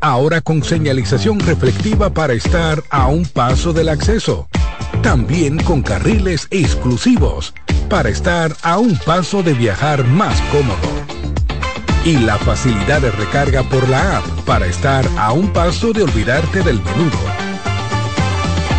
ahora 0.00 0.40
con 0.40 0.62
señalización 0.62 1.38
reflectiva 1.40 2.10
para 2.10 2.32
estar 2.32 2.82
a 2.90 3.06
un 3.06 3.24
paso 3.26 3.72
del 3.72 3.88
acceso. 3.88 4.48
También 5.02 5.58
con 5.58 5.82
carriles 5.82 6.46
exclusivos 6.50 7.54
para 7.88 8.08
estar 8.08 8.56
a 8.62 8.78
un 8.78 8.96
paso 8.98 9.42
de 9.42 9.54
viajar 9.54 10.04
más 10.04 10.40
cómodo. 10.52 10.78
Y 12.04 12.16
la 12.18 12.38
facilidad 12.38 13.02
de 13.02 13.10
recarga 13.10 13.62
por 13.64 13.88
la 13.88 14.18
app 14.18 14.24
para 14.46 14.66
estar 14.66 15.06
a 15.18 15.32
un 15.32 15.52
paso 15.52 15.92
de 15.92 16.02
olvidarte 16.02 16.62
del 16.62 16.80
menudo. 16.82 17.18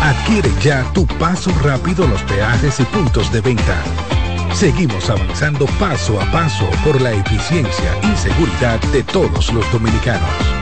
Adquiere 0.02 0.50
ya 0.60 0.82
tu 0.92 1.06
paso 1.06 1.52
rápido 1.62 2.04
en 2.04 2.10
los 2.10 2.22
peajes 2.22 2.80
y 2.80 2.84
puntos 2.84 3.30
de 3.32 3.40
venta. 3.40 3.82
Seguimos 4.54 5.08
avanzando 5.08 5.66
paso 5.78 6.20
a 6.20 6.30
paso 6.32 6.68
por 6.84 7.00
la 7.00 7.12
eficiencia 7.12 7.98
y 8.02 8.16
seguridad 8.16 8.80
de 8.92 9.02
todos 9.04 9.52
los 9.52 9.70
dominicanos. 9.72 10.61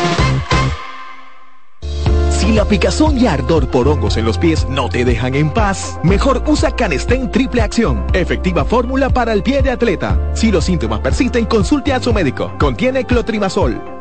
Si 2.41 2.51
la 2.53 2.65
picazón 2.65 3.19
y 3.19 3.27
ardor 3.27 3.67
por 3.67 3.87
hongos 3.87 4.17
en 4.17 4.25
los 4.25 4.39
pies 4.39 4.65
no 4.67 4.89
te 4.89 5.05
dejan 5.05 5.35
en 5.35 5.51
paz, 5.51 5.99
mejor 6.01 6.41
usa 6.47 6.75
Canestén 6.75 7.29
Triple 7.29 7.61
Acción, 7.61 8.03
efectiva 8.13 8.65
fórmula 8.65 9.11
para 9.11 9.31
el 9.31 9.43
pie 9.43 9.61
de 9.61 9.69
atleta. 9.69 10.19
Si 10.33 10.51
los 10.51 10.65
síntomas 10.65 11.01
persisten, 11.01 11.45
consulte 11.45 11.93
a 11.93 11.99
su 11.99 12.11
médico. 12.11 12.51
Contiene 12.57 13.05
clotrimazol. 13.05 14.00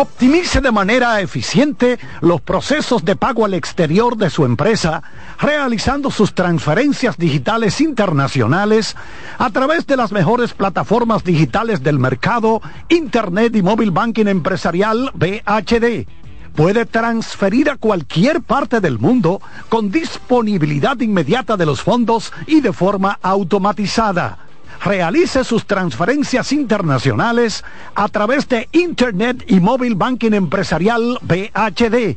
Optimice 0.00 0.60
de 0.60 0.70
manera 0.70 1.20
eficiente 1.20 1.98
los 2.20 2.40
procesos 2.40 3.04
de 3.04 3.16
pago 3.16 3.44
al 3.44 3.52
exterior 3.52 4.16
de 4.16 4.30
su 4.30 4.44
empresa, 4.44 5.02
realizando 5.40 6.12
sus 6.12 6.36
transferencias 6.36 7.16
digitales 7.16 7.80
internacionales 7.80 8.94
a 9.38 9.50
través 9.50 9.88
de 9.88 9.96
las 9.96 10.12
mejores 10.12 10.52
plataformas 10.54 11.24
digitales 11.24 11.82
del 11.82 11.98
mercado, 11.98 12.62
Internet 12.88 13.56
y 13.56 13.62
Móvil 13.62 13.90
Banking 13.90 14.26
Empresarial 14.26 15.10
BHD. 15.14 16.06
Puede 16.54 16.86
transferir 16.86 17.68
a 17.68 17.76
cualquier 17.76 18.40
parte 18.40 18.80
del 18.80 19.00
mundo 19.00 19.42
con 19.68 19.90
disponibilidad 19.90 21.00
inmediata 21.00 21.56
de 21.56 21.66
los 21.66 21.82
fondos 21.82 22.32
y 22.46 22.60
de 22.60 22.72
forma 22.72 23.18
automatizada 23.20 24.47
realice 24.84 25.44
sus 25.44 25.66
transferencias 25.66 26.52
internacionales 26.52 27.64
a 27.94 28.08
través 28.08 28.48
de 28.48 28.68
Internet 28.72 29.44
y 29.46 29.60
Móvil 29.60 29.94
Banking 29.94 30.32
Empresarial 30.32 31.18
BHD. 31.22 32.16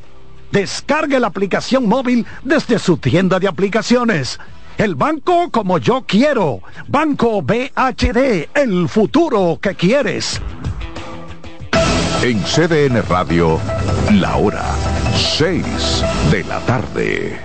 Descargue 0.52 1.20
la 1.20 1.28
aplicación 1.28 1.88
móvil 1.88 2.26
desde 2.44 2.78
su 2.80 2.98
tienda 2.98 3.40
de 3.40 3.48
aplicaciones. 3.48 4.40
El 4.78 4.96
banco 4.96 5.50
como 5.52 5.78
yo 5.78 6.04
quiero. 6.08 6.62
Banco 6.88 7.42
BHD, 7.42 8.50
el 8.54 8.90
futuro 8.90 9.60
que 9.62 9.76
quieres. 9.76 10.42
En 12.22 12.44
CDN 12.44 13.02
Radio, 13.08 13.60
la 14.14 14.36
hora 14.36 14.66
6 15.16 16.04
de 16.32 16.44
la 16.44 16.60
tarde. 16.62 17.40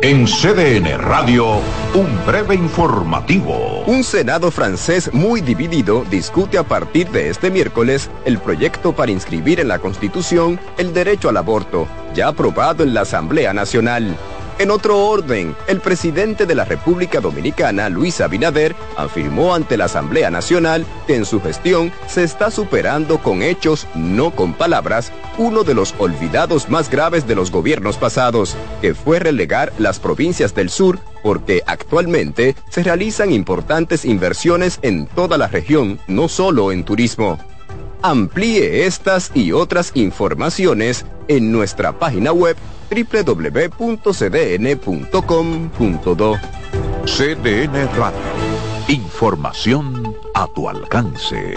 En 0.00 0.26
CDN 0.26 0.96
Radio, 0.96 1.56
un 1.92 2.24
breve 2.24 2.54
informativo. 2.54 3.82
Un 3.84 4.04
Senado 4.04 4.52
francés 4.52 5.12
muy 5.12 5.40
dividido 5.40 6.04
discute 6.08 6.56
a 6.56 6.62
partir 6.62 7.10
de 7.10 7.30
este 7.30 7.50
miércoles 7.50 8.08
el 8.24 8.38
proyecto 8.38 8.92
para 8.92 9.10
inscribir 9.10 9.58
en 9.58 9.66
la 9.66 9.80
Constitución 9.80 10.60
el 10.76 10.94
derecho 10.94 11.28
al 11.28 11.36
aborto, 11.36 11.88
ya 12.14 12.28
aprobado 12.28 12.84
en 12.84 12.94
la 12.94 13.00
Asamblea 13.00 13.52
Nacional. 13.52 14.16
En 14.58 14.72
otro 14.72 14.98
orden, 15.06 15.54
el 15.68 15.80
presidente 15.80 16.44
de 16.44 16.56
la 16.56 16.64
República 16.64 17.20
Dominicana, 17.20 17.88
Luis 17.88 18.20
Abinader, 18.20 18.74
afirmó 18.96 19.54
ante 19.54 19.76
la 19.76 19.84
Asamblea 19.84 20.32
Nacional 20.32 20.84
que 21.06 21.14
en 21.14 21.24
su 21.24 21.40
gestión 21.40 21.92
se 22.08 22.24
está 22.24 22.50
superando 22.50 23.18
con 23.18 23.42
hechos, 23.42 23.86
no 23.94 24.32
con 24.32 24.54
palabras, 24.54 25.12
uno 25.36 25.62
de 25.62 25.74
los 25.74 25.94
olvidados 25.98 26.68
más 26.68 26.90
graves 26.90 27.24
de 27.28 27.36
los 27.36 27.52
gobiernos 27.52 27.98
pasados, 27.98 28.56
que 28.80 28.96
fue 28.96 29.20
relegar 29.20 29.72
las 29.78 30.00
provincias 30.00 30.56
del 30.56 30.70
sur 30.70 30.98
porque 31.22 31.62
actualmente 31.64 32.56
se 32.68 32.82
realizan 32.82 33.30
importantes 33.30 34.04
inversiones 34.04 34.80
en 34.82 35.06
toda 35.06 35.38
la 35.38 35.46
región, 35.46 36.00
no 36.08 36.26
solo 36.26 36.72
en 36.72 36.82
turismo. 36.82 37.38
Amplíe 38.02 38.86
estas 38.86 39.30
y 39.34 39.52
otras 39.52 39.92
informaciones 39.94 41.04
en 41.28 41.52
nuestra 41.52 41.92
página 41.98 42.32
web 42.32 42.56
www.cdn.com.do. 42.90 44.08
CDN 47.06 47.88
Radio. 47.96 48.20
Información 48.88 50.14
a 50.34 50.46
tu 50.48 50.68
alcance. 50.68 51.56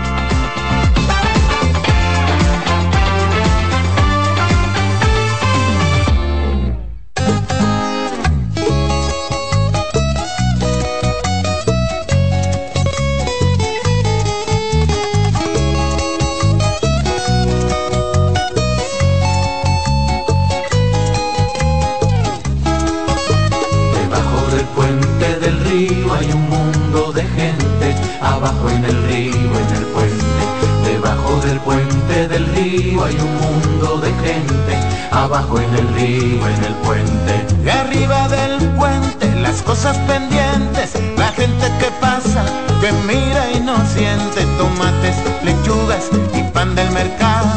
Del 31.51 31.59
puente 31.59 32.29
del 32.29 32.45
río 32.55 33.03
hay 33.03 33.13
un 33.15 33.35
mundo 33.35 33.97
de 33.97 34.09
gente, 34.25 34.73
abajo 35.11 35.59
en 35.59 35.75
el 35.75 35.87
río, 35.95 36.47
en 36.47 36.63
el 36.63 36.73
puente. 36.75 37.69
Arriba 37.69 38.29
del 38.29 38.69
puente 38.77 39.35
las 39.41 39.61
cosas 39.61 39.97
pendientes, 40.07 40.93
la 41.17 41.27
gente 41.33 41.67
que 41.77 41.91
pasa, 41.99 42.45
que 42.79 42.93
mira 43.05 43.51
y 43.51 43.59
no 43.59 43.75
siente 43.85 44.45
tomates, 44.57 45.17
lechugas 45.43 46.09
y 46.33 46.41
pan 46.53 46.73
del 46.73 46.89
mercado. 46.91 47.49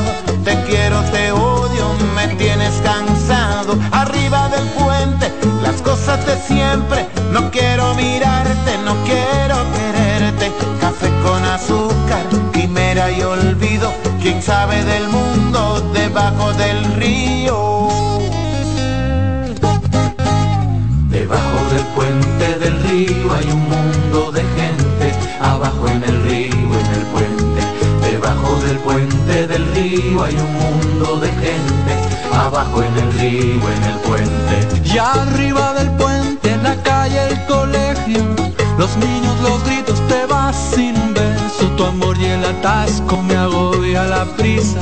Te 0.42 0.60
quiero, 0.64 1.00
te 1.12 1.30
odio, 1.30 1.86
me 2.16 2.26
tienes 2.34 2.74
cansado. 2.82 3.78
Arriba 3.92 4.48
del 4.48 4.66
puente, 4.70 5.32
las 5.62 5.80
cosas 5.82 6.18
de 6.26 6.36
siempre. 6.38 7.06
Hay 30.24 30.34
un 30.36 30.52
mundo 30.54 31.16
de 31.20 31.28
gente, 31.28 31.92
abajo 32.32 32.82
en 32.82 32.96
el 32.96 33.12
río, 33.14 33.60
en 33.68 33.82
el 33.84 33.98
puente. 34.06 34.82
Y 34.84 34.98
arriba 34.98 35.74
del 35.74 35.90
puente, 35.92 36.50
en 36.50 36.62
la 36.62 36.76
calle, 36.82 37.28
el 37.28 37.44
colegio, 37.46 38.22
los 38.78 38.96
niños, 38.96 39.38
los 39.42 39.62
gritos, 39.64 40.00
te 40.08 40.24
vas 40.26 40.56
sin 40.74 40.96
un 40.96 41.12
beso, 41.12 41.66
tu 41.76 41.84
amor 41.84 42.16
y 42.18 42.24
el 42.26 42.44
atasco 42.44 43.20
me 43.22 43.36
agobia 43.36 44.04
la 44.04 44.24
prisa. 44.36 44.78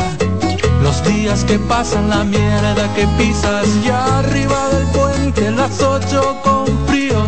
Los 0.82 1.02
días 1.04 1.44
que 1.44 1.58
pasan, 1.58 2.08
la 2.08 2.24
mierda 2.24 2.92
que 2.94 3.06
pisas, 3.18 3.66
y 3.84 3.88
arriba 3.88 4.68
del 4.68 4.86
puente, 4.88 5.50
las 5.50 5.80
ocho 5.82 6.36
con 6.42 6.66
frío. 6.86 7.26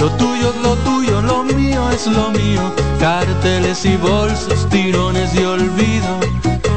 Lo 0.00 0.10
tuyo 0.12 0.50
es 0.50 0.62
lo 0.62 0.74
tuyo, 0.76 1.22
lo 1.22 1.42
mío 1.42 1.90
es 1.90 2.06
lo 2.06 2.30
mío. 2.30 2.62
Carteles 3.00 3.84
y 3.84 3.96
bolsos, 3.96 4.68
tirones 4.68 5.34
y 5.34 5.44
olvido. 5.44 6.35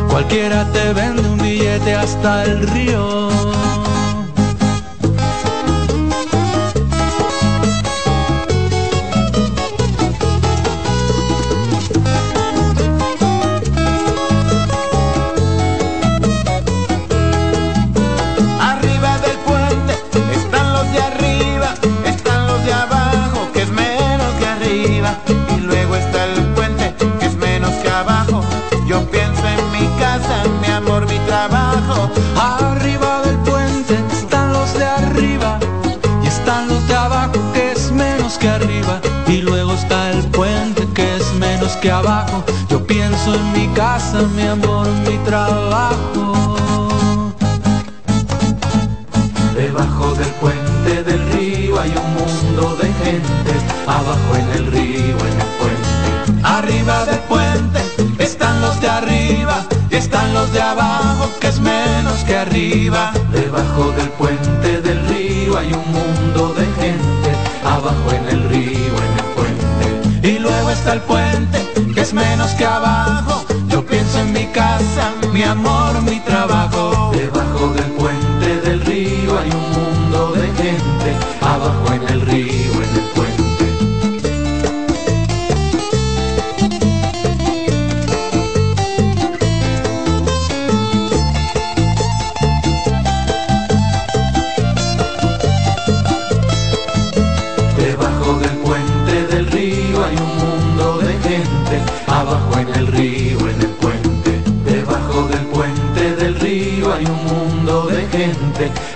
Cualquiera 0.10 0.66
te 0.72 0.94
vende 0.94 1.22
un 1.22 1.38
billete 1.38 1.94
hasta 1.94 2.44
el 2.44 2.68
río. 2.70 3.49
Casa, 43.80 44.24
mi 44.36 44.46
amor, 44.46 44.88
mi 45.08 45.18
trabajo. 45.20 46.26
Debajo 49.56 50.08
del 50.16 50.32
puente 50.42 51.04
del 51.10 51.22
río 51.32 51.80
hay 51.80 51.94
un 52.04 52.10
mundo 52.20 52.76
de 52.82 52.90
gente, 53.04 53.54
abajo 53.88 54.30
en 54.42 54.48
el 54.58 54.66
río, 54.76 55.18
en 55.30 55.36
el 55.46 55.52
puente. 55.60 56.08
Arriba 56.44 57.06
del 57.06 57.22
puente 57.34 57.80
están 58.18 58.60
los 58.60 58.82
de 58.82 58.90
arriba 58.90 59.66
y 59.90 59.96
están 59.96 60.34
los 60.34 60.52
de 60.52 60.62
abajo, 60.62 61.30
que 61.40 61.48
es 61.48 61.62
menos 61.62 62.18
que 62.26 62.36
arriba. 62.36 63.14
Debajo 63.32 63.94
del 64.00 64.10
puente 64.22 64.82
del 64.82 65.00
río 65.08 65.58
hay 65.58 65.72
un 65.72 65.88
mundo 65.98 66.54
de 66.60 66.66
gente, 66.82 67.30
abajo 67.64 68.08
en 68.12 68.26
el 68.36 68.42
río, 68.50 68.94
en 69.08 69.14
el 69.22 69.30
puente. 69.38 70.28
Y 70.32 70.38
luego 70.38 70.70
está 70.70 70.92
el 70.92 71.02
puente, 71.02 71.58
que 71.94 72.02
es 72.02 72.14
menos 72.14 72.52
que 72.58 72.66
abajo. 72.66 73.49
Pienso 73.90 74.20
en 74.20 74.34
mi 74.34 74.46
casa, 74.48 75.14
mi 75.34 75.44
amor, 75.44 76.02
mi 76.04 76.20
trabajo. 76.20 77.12
Debajo 77.14 77.74
del 77.74 77.89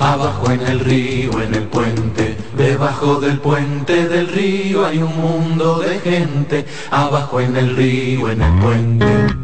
abajo 0.04 0.52
en 0.52 0.62
el 0.62 0.80
río, 0.80 1.42
en 1.42 1.56
el 1.56 1.64
puente. 1.64 2.36
Debajo 2.58 3.20
del 3.20 3.40
puente 3.40 4.08
del 4.08 4.28
río 4.28 4.86
hay 4.86 4.98
un 4.98 5.16
mundo 5.16 5.80
de 5.80 6.00
gente, 6.00 6.66
abajo 6.92 7.40
en 7.40 7.56
el 7.56 7.76
río, 7.76 8.30
en 8.30 8.42
el 8.42 8.54
puente. 8.60 9.43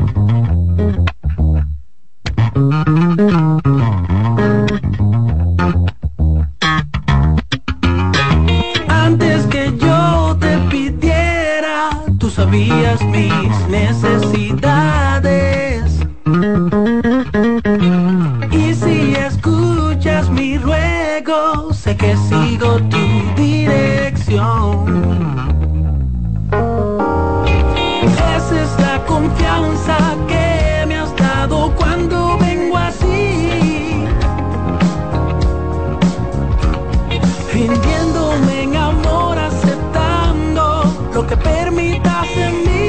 Permitas 41.40 42.28
en 42.38 42.64
mí. 42.64 42.89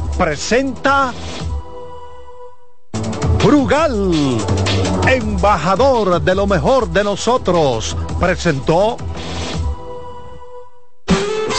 presenta 0.21 1.11
Brugal, 3.43 4.37
embajador 5.07 6.21
de 6.21 6.35
lo 6.35 6.45
mejor 6.45 6.87
de 6.89 7.03
nosotros, 7.03 7.97
presentó 8.19 8.97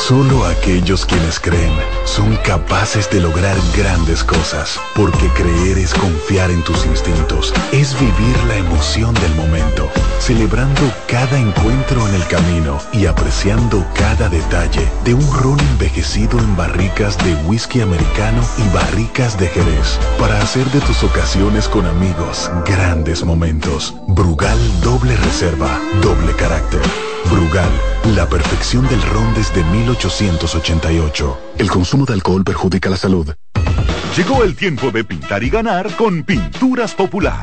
Solo 0.06 0.44
aquellos 0.46 1.04
quienes 1.04 1.40
creen 1.40 1.72
son 2.04 2.36
capaces 2.44 3.10
de 3.10 3.20
lograr 3.20 3.56
grandes 3.76 4.22
cosas, 4.22 4.78
porque 4.94 5.26
creer 5.30 5.78
es 5.78 5.92
confiar 5.94 6.52
en 6.52 6.62
tus 6.62 6.86
instintos, 6.86 7.52
es 7.72 7.98
vivir 7.98 8.44
la 8.46 8.56
emoción 8.58 9.12
del 9.14 9.34
momento, 9.34 9.90
celebrando 10.22 10.80
cada 11.08 11.36
encuentro 11.36 12.06
en 12.08 12.14
el 12.14 12.24
camino 12.28 12.78
y 12.92 13.06
apreciando 13.06 13.84
cada 13.92 14.28
detalle 14.28 14.88
de 15.04 15.14
un 15.14 15.32
ron 15.32 15.58
envejecido 15.58 16.38
en 16.38 16.56
barricas 16.56 17.18
de 17.24 17.34
whisky 17.46 17.80
americano 17.80 18.40
y 18.56 18.72
barricas 18.72 19.36
de 19.36 19.48
Jerez, 19.48 19.98
para 20.20 20.40
hacer 20.40 20.64
de 20.66 20.80
tus 20.82 21.02
ocasiones 21.02 21.68
con 21.68 21.86
amigos 21.86 22.48
grandes 22.64 23.24
momentos. 23.24 23.96
Brugal 24.06 24.58
doble 24.80 25.16
reserva, 25.16 25.80
doble 26.00 26.32
carácter. 26.34 26.80
Brugal, 27.28 27.70
la 28.14 28.28
perfección 28.28 28.86
del 28.88 29.02
ron 29.02 29.34
desde 29.34 29.64
1888. 29.64 31.38
El 31.58 31.68
consumo 31.68 32.04
de 32.06 32.12
alcohol 32.12 32.44
perjudica 32.44 32.88
la 32.90 32.96
salud. 32.96 33.34
Llegó 34.16 34.44
el 34.44 34.54
tiempo 34.54 34.92
de 34.92 35.02
pintar 35.02 35.42
y 35.42 35.50
ganar 35.50 35.90
con 35.96 36.22
Pinturas 36.22 36.94
Popular. 36.94 37.42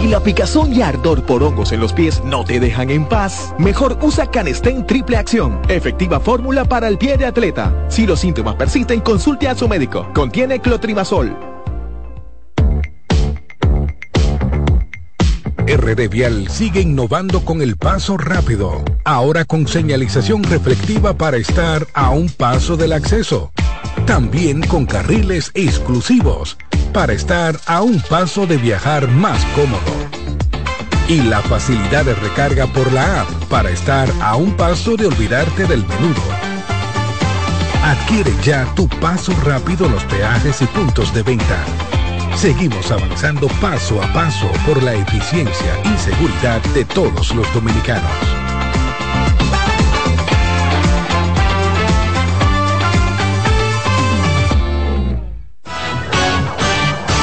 Si 0.00 0.08
la 0.08 0.20
picazón 0.20 0.72
y 0.72 0.80
ardor 0.80 1.24
por 1.24 1.42
hongos 1.42 1.72
en 1.72 1.80
los 1.80 1.92
pies 1.92 2.22
no 2.24 2.42
te 2.42 2.58
dejan 2.58 2.88
en 2.88 3.04
paz, 3.04 3.54
mejor 3.58 3.98
usa 4.00 4.30
Canestén 4.30 4.86
Triple 4.86 5.18
Acción, 5.18 5.60
efectiva 5.68 6.18
fórmula 6.18 6.64
para 6.64 6.88
el 6.88 6.96
pie 6.96 7.18
de 7.18 7.26
atleta. 7.26 7.84
Si 7.90 8.06
los 8.06 8.20
síntomas 8.20 8.54
persisten, 8.54 9.00
consulte 9.00 9.46
a 9.46 9.54
su 9.54 9.68
médico. 9.68 10.08
Contiene 10.14 10.58
clotrimazol. 10.58 11.36
RD 15.66 16.08
Vial 16.08 16.48
sigue 16.48 16.80
innovando 16.80 17.44
con 17.44 17.60
el 17.60 17.76
paso 17.76 18.16
rápido, 18.16 18.82
ahora 19.04 19.44
con 19.44 19.68
señalización 19.68 20.42
reflectiva 20.44 21.12
para 21.12 21.36
estar 21.36 21.86
a 21.92 22.08
un 22.08 22.30
paso 22.30 22.78
del 22.78 22.94
acceso. 22.94 23.52
También 24.06 24.62
con 24.62 24.86
carriles 24.86 25.50
exclusivos 25.54 26.56
para 26.92 27.12
estar 27.12 27.58
a 27.66 27.82
un 27.82 28.00
paso 28.00 28.46
de 28.46 28.56
viajar 28.56 29.08
más 29.08 29.44
cómodo. 29.56 29.80
Y 31.08 31.22
la 31.22 31.40
facilidad 31.40 32.04
de 32.04 32.14
recarga 32.14 32.66
por 32.66 32.92
la 32.92 33.22
app 33.22 33.30
para 33.48 33.70
estar 33.70 34.08
a 34.20 34.36
un 34.36 34.52
paso 34.56 34.96
de 34.96 35.06
olvidarte 35.06 35.66
del 35.66 35.84
menudo. 35.86 36.22
Adquiere 37.82 38.32
ya 38.44 38.66
tu 38.74 38.88
paso 38.88 39.32
rápido 39.44 39.86
en 39.86 39.92
los 39.92 40.04
peajes 40.04 40.60
y 40.62 40.66
puntos 40.66 41.12
de 41.14 41.22
venta. 41.22 41.64
Seguimos 42.36 42.90
avanzando 42.90 43.48
paso 43.60 44.02
a 44.02 44.12
paso 44.12 44.50
por 44.66 44.82
la 44.82 44.94
eficiencia 44.94 45.80
y 45.84 45.98
seguridad 45.98 46.62
de 46.74 46.84
todos 46.84 47.34
los 47.34 47.52
dominicanos. 47.52 48.39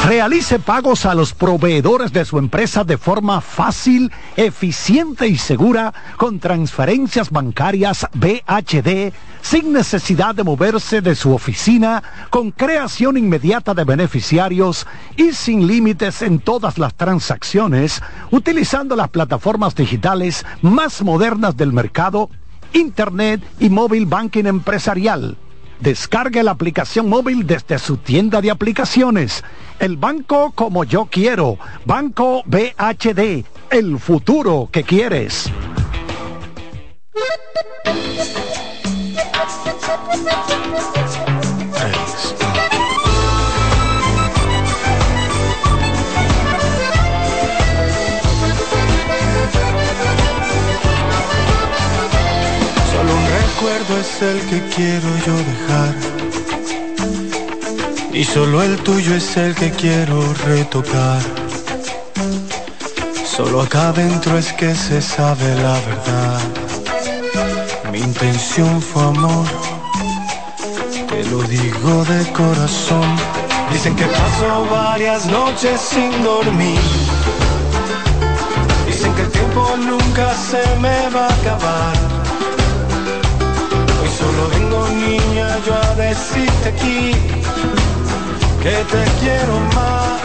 Realice 0.08 0.60
pagos 0.60 1.06
a 1.06 1.14
los 1.14 1.34
proveedores 1.34 2.14
de 2.14 2.24
su 2.24 2.38
empresa 2.38 2.86
de 2.86 2.98
forma 2.98 3.42
fácil, 3.42 4.10
eficiente 4.38 5.28
y 5.28 5.38
segura 5.38 5.94
con 6.16 6.40
transferencias 6.40 7.30
bancarias 7.30 8.08
BHD 8.14 9.12
sin 9.42 9.74
necesidad 9.74 10.34
de 10.34 10.46
moverse 10.46 11.02
de 11.02 11.14
su 11.14 11.34
oficina, 11.34 12.02
con 12.30 12.52
creación 12.52 13.18
inmediata 13.18 13.74
de 13.74 13.84
beneficiarios 13.84 14.88
y 15.18 15.34
sin 15.34 15.68
límites 15.68 16.22
en 16.22 16.40
todas 16.40 16.78
las 16.78 16.94
transacciones, 16.94 18.02
utilizando 18.32 18.96
las 18.96 19.10
plataformas 19.10 19.76
digitales 19.76 20.46
más 20.62 21.02
modernas 21.02 21.58
del 21.58 21.74
mercado, 21.74 22.30
Internet 22.72 23.44
y 23.60 23.70
móvil 23.70 24.06
banking 24.06 24.46
empresarial. 24.46 25.36
Descargue 25.80 26.44
la 26.44 26.52
aplicación 26.52 27.10
móvil 27.10 27.46
desde 27.46 27.80
su 27.80 27.98
tienda 27.98 28.42
de 28.42 28.52
aplicaciones. 28.52 29.44
El 29.80 29.98
banco 29.98 30.52
como 30.54 30.84
yo 30.84 31.06
quiero. 31.06 31.58
Banco 31.86 32.44
BHD. 32.46 33.46
El 33.70 34.00
futuro 34.00 34.70
que 34.72 34.84
quieres. 34.84 35.52
El 54.22 54.40
que 54.50 54.62
quiero 54.76 55.08
yo 55.26 55.36
dejar. 55.38 55.96
Y 58.14 58.24
solo 58.24 58.64
el 58.64 58.78
tuyo 58.78 59.16
es 59.16 59.38
el 59.38 59.54
que 59.54 59.70
quiero 59.72 60.34
retocar. 60.46 61.22
Solo 63.26 63.62
acá 63.62 63.90
adentro 63.90 64.38
es 64.38 64.54
que 64.54 64.74
se 64.74 65.02
sabe 65.02 65.56
la 65.56 65.80
verdad. 65.90 66.42
Mi 67.92 68.00
intención 68.00 68.82
fue 68.82 69.04
amor, 69.04 69.46
te 71.10 71.24
lo 71.26 71.44
digo 71.44 72.06
de 72.06 72.32
corazón. 72.32 73.16
Dicen 73.72 73.96
que 73.96 74.06
paso 74.06 74.68
varias 74.72 75.26
noches 75.28 75.80
sin 75.80 76.24
dormir. 76.24 76.80
Dicen 78.88 79.14
que 79.14 79.22
el 79.22 79.32
tiempo 79.32 79.76
nunca 79.78 80.34
se 80.34 80.64
me 80.80 81.10
va 81.10 81.28
a 81.28 81.34
acabar. 81.34 82.17
decirte 86.18 86.70
aquí 86.70 87.12
que 88.64 88.76
te 88.92 89.04
quiero 89.20 89.56
más, 89.76 90.22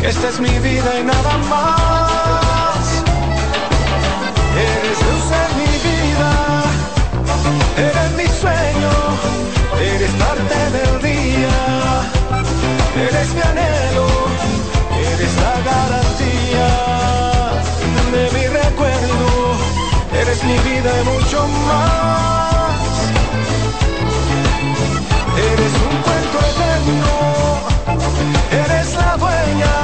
que 0.00 0.08
esta 0.08 0.28
es 0.28 0.40
mi 0.40 0.58
vida 0.58 0.90
y 1.00 1.04
nada 1.04 1.34
más. 1.54 2.84
Eres 4.70 4.98
luz 5.06 5.26
en 5.42 5.50
mi 5.60 5.72
vida, 5.88 6.30
eres 7.88 8.10
mi 8.20 8.28
sueño, 8.42 8.92
eres 9.92 10.12
parte 10.22 10.58
del 10.76 10.92
día, 11.10 11.56
eres 13.08 13.28
mi 13.34 13.42
anhelo, 13.52 14.08
eres 15.12 15.32
la 15.44 15.54
garantía 15.70 16.68
de 18.14 18.24
mi 18.34 18.46
recuerdo, 18.46 19.28
eres 20.20 20.42
mi 20.44 20.58
vida 20.58 20.90
y 21.00 21.04
mucho 21.04 21.48
más. 21.68 22.73
eterno. 26.54 27.12
Eres 28.50 28.94
la 28.94 29.16
dueña, 29.16 29.76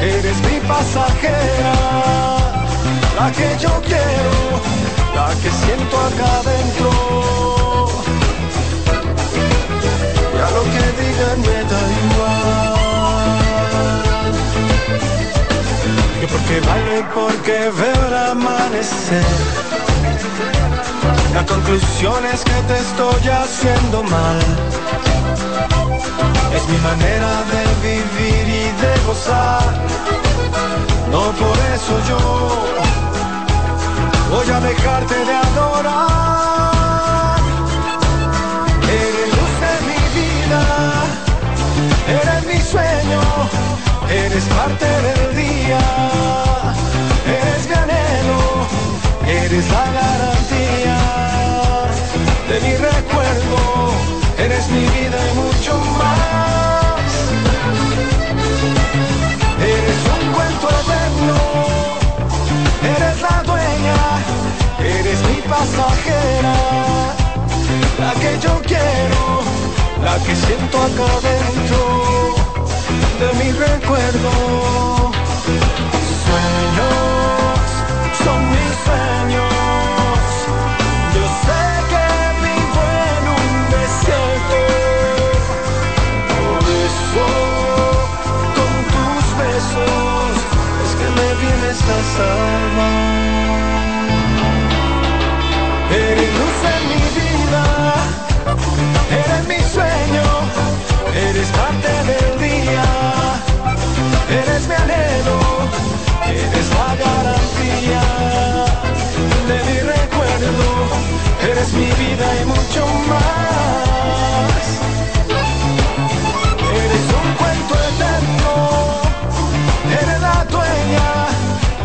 eres 0.00 0.36
mi 0.42 0.60
pasajera, 0.68 1.74
la 3.18 3.32
que 3.32 3.56
yo 3.60 3.80
quiero, 3.82 4.34
la 5.14 5.28
que 5.40 5.50
siento 5.50 5.94
acá 6.08 6.28
adentro. 6.40 6.90
Ya 10.36 10.50
lo 10.50 10.62
que 10.72 10.84
digan 11.00 11.38
me 11.48 11.58
da 11.70 11.80
igual. 12.04 12.74
Que 16.20 16.26
porque 16.26 16.60
bailo 16.60 16.92
y 16.98 17.02
porque 17.14 17.56
veo 17.78 18.02
el 18.08 18.16
amanecer. 18.32 19.24
La 21.34 21.44
conclusión 21.46 22.24
es 22.26 22.44
que 22.44 22.52
te 22.68 22.78
estoy 22.78 23.28
haciendo 23.28 24.02
mal. 24.04 24.38
Es 26.56 26.68
mi 26.68 26.78
manera 26.78 27.32
de 27.52 27.62
vivir 27.82 28.46
y 28.48 28.64
de 28.82 28.92
gozar. 29.06 29.66
No 31.10 31.22
por 31.42 31.58
eso 31.74 31.94
yo 32.08 32.20
voy 34.30 34.48
a 34.50 34.60
dejarte 34.60 35.16
de 35.24 35.34
adorar. 35.34 36.24
Eres 38.82 39.28
luz 39.36 39.54
de 39.64 39.74
mi 39.88 40.00
vida, 40.18 40.62
eres 42.08 42.42
mi 42.46 42.60
sueño, 42.60 43.22
eres 44.10 44.44
parte 44.44 44.86
del 45.06 45.22
día, 45.36 45.82
eres 47.26 47.62
mi 47.68 47.74
anhelo, 47.74 48.42
eres 49.26 49.66
la 49.70 49.84
garantía 49.98 50.98
de 52.48 52.60
mi 52.60 52.72
recuerdo, 52.76 53.58
mucho 55.64 55.78
más. 55.98 57.00
Eres 59.60 60.00
un 60.14 60.32
cuento 60.32 60.68
eterno, 60.68 61.36
eres 62.82 63.20
la 63.22 63.42
dueña, 63.44 63.98
eres 64.78 65.20
mi 65.22 65.40
pasajera, 65.48 66.56
la 67.98 68.12
que 68.20 68.38
yo 68.42 68.60
quiero, 68.66 69.42
la 70.02 70.18
que 70.24 70.36
siento 70.36 70.78
acá 70.82 71.10
dentro 71.22 71.80
de 73.20 73.44
mi 73.44 73.52
recuerdo. 73.52 74.32
Sueños, 76.26 76.94
son 78.22 78.50
mis 78.50 78.74
sueños. 78.84 79.53
Con 87.22 88.74
tus 88.94 89.24
besos 89.38 90.32
es 90.84 90.92
que 90.98 91.08
me 91.18 91.28
vienes 91.42 91.78
a 91.82 92.00
salvar. 92.16 93.14
Eres 95.90 96.32
luz 96.38 96.58
en 96.74 96.82
mi 96.90 97.02
vida, 97.20 97.64
eres 99.10 99.42
mi 99.46 99.60
sueño, 99.72 100.26
eres 101.28 101.48
parte 101.48 101.92
del 102.10 102.30
día, 102.40 102.86
eres 104.28 104.62
mi 104.66 104.74
anhelo, 104.74 105.38
eres 106.26 106.66
la 106.78 106.90
garantía 107.04 108.04
de 109.48 109.56
mi 109.68 109.78
recuerdo, 109.80 110.66
eres 111.48 111.72
mi 111.74 111.86
vida 111.86 112.26
y 112.40 112.44
mucho 112.46 112.86
más. 113.08 114.53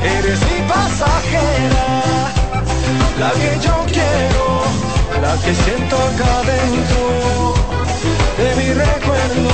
Eres 0.03 0.39
mi 0.41 0.61
pasajera, 0.67 1.87
la 3.19 3.31
que 3.31 3.59
yo 3.59 3.75
quiero, 3.87 4.63
la 5.21 5.33
que 5.43 5.53
siento 5.55 5.95
acá 5.95 6.41
dentro 6.53 7.53
de 8.37 8.55
mi 8.55 8.73
recuerdo. 8.73 9.51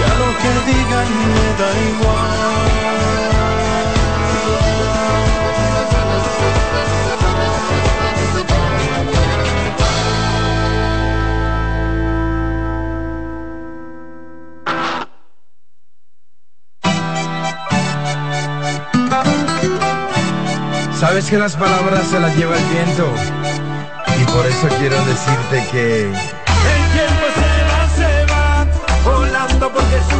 Ya 0.00 0.10
lo 0.22 0.28
que 0.40 0.50
digan 0.70 1.08
me 1.34 1.46
da 1.60 1.70
Sabes 21.28 21.40
que 21.40 21.42
las 21.42 21.56
palabras 21.56 22.06
se 22.06 22.18
las 22.18 22.34
lleva 22.38 22.56
el 22.56 22.64
viento. 22.64 23.06
Y 24.18 24.24
por 24.32 24.46
eso 24.46 24.66
quiero 24.78 24.96
decirte 25.04 25.62
que. 25.70 26.04
El 26.06 26.12
tiempo 26.94 27.26
se 27.34 27.50
va, 27.68 27.80
se 27.96 28.10
va, 28.32 28.66
volando 29.04 29.70
es 29.94 30.17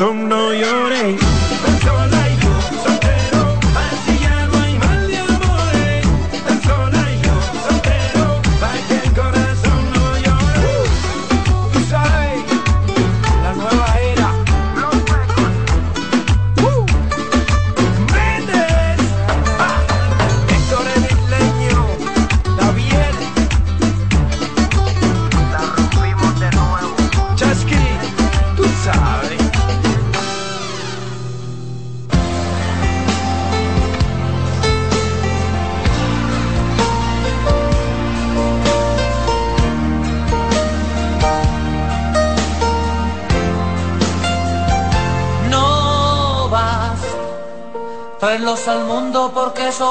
el 0.00 0.06
corazón 0.06 0.39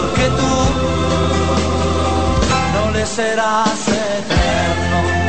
Porque 0.00 0.26
tú 0.38 0.52
no 2.74 2.90
le 2.92 3.04
serás 3.06 3.88
eterno. 3.88 5.20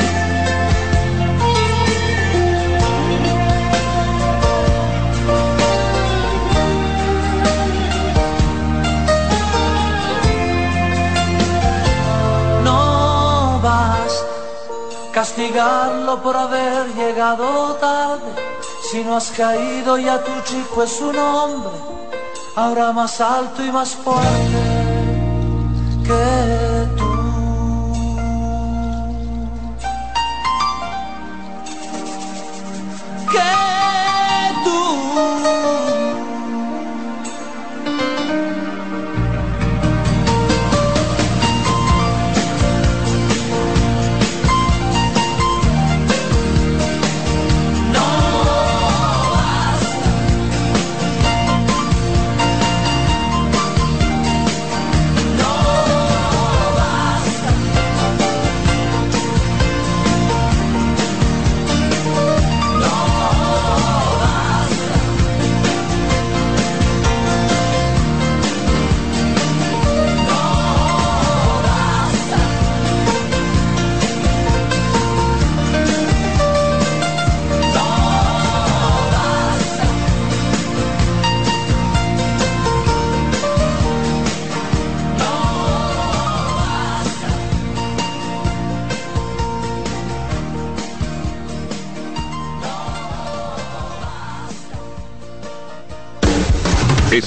castigarlo 15.21 16.21
por 16.23 16.35
haber 16.35 16.87
llegado 16.95 17.75
tarde. 17.75 18.31
Si 18.89 19.03
no 19.03 19.17
has 19.17 19.29
caído 19.31 19.97
ya 19.97 20.23
tu 20.23 20.31
chico 20.43 20.81
es 20.81 20.99
un 20.99 21.17
hombre, 21.17 21.71
ahora 22.55 22.91
más 22.91 23.21
alto 23.21 23.63
y 23.63 23.71
más 23.71 23.95
fuerte 23.95 24.27
que 26.05 26.70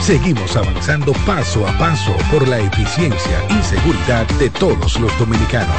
Seguimos 0.00 0.56
avanzando 0.56 1.12
paso 1.26 1.66
a 1.66 1.78
paso 1.78 2.16
por 2.32 2.48
la 2.48 2.58
eficiencia 2.58 3.38
y 3.50 3.62
seguridad 3.62 4.26
de 4.38 4.48
todos 4.50 4.98
los 4.98 5.16
dominicanos. 5.18 5.76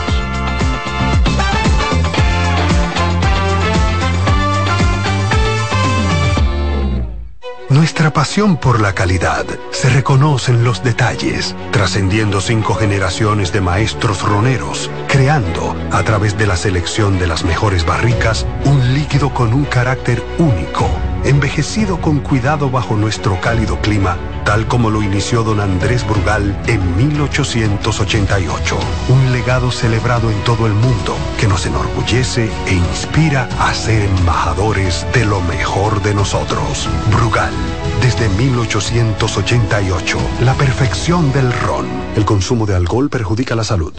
Nuestra 7.72 8.11
pasión 8.11 8.57
por 8.57 8.81
la 8.81 8.93
calidad 8.93 9.45
se 9.72 9.89
reconoce 9.89 10.52
en 10.52 10.64
los 10.65 10.84
detalles, 10.84 11.56
trascendiendo 11.72 12.41
cinco 12.41 12.76
generaciones 12.76 13.53
de 13.53 13.61
maestros 13.61 14.22
roneros, 14.22 14.89
creando, 15.07 15.76
a 15.89 16.03
través 16.03 16.38
de 16.38 16.48
la 16.48 16.57
selección 16.57 17.18
de 17.18 17.27
las 17.27 17.45
mejores 17.45 17.85
barricas, 17.85 18.45
un 18.65 18.93
líquido 18.93 19.34
con 19.34 19.53
un 19.53 19.64
carácter 19.64 20.22
único, 20.38 20.89
envejecido 21.23 21.99
con 22.02 22.19
cuidado 22.19 22.69
bajo 22.69 22.95
nuestro 22.95 23.39
cálido 23.41 23.80
clima, 23.81 24.18
tal 24.45 24.68
como 24.68 24.89
lo 24.89 25.02
inició 25.02 25.43
don 25.43 25.60
Andrés 25.60 26.07
Brugal 26.07 26.57
en 26.68 26.98
1888. 26.98 28.77
Un 29.10 29.31
legado 29.31 29.72
celebrado 29.72 30.31
en 30.31 30.39
todo 30.43 30.68
el 30.68 30.73
mundo 30.73 31.15
que 31.39 31.48
nos 31.48 31.65
enorgullece 31.65 32.49
e 32.68 32.73
inspira 32.73 33.48
a 33.60 33.73
ser 33.73 34.03
embajadores 34.03 35.06
de 35.14 35.26
lo 35.26 35.41
mejor 35.41 36.02
de 36.02 36.14
nosotros. 36.14 36.89
Brugal, 37.11 37.53
desde 38.02 38.30
1888, 38.30 40.18
la 40.43 40.53
perfección 40.56 41.31
del 41.34 41.52
ron. 41.52 41.88
El 42.15 42.26
consumo 42.26 42.65
de 42.65 42.76
alcohol 42.76 43.10
perjudica 43.10 43.56
la 43.56 43.64
salud. 43.64 43.93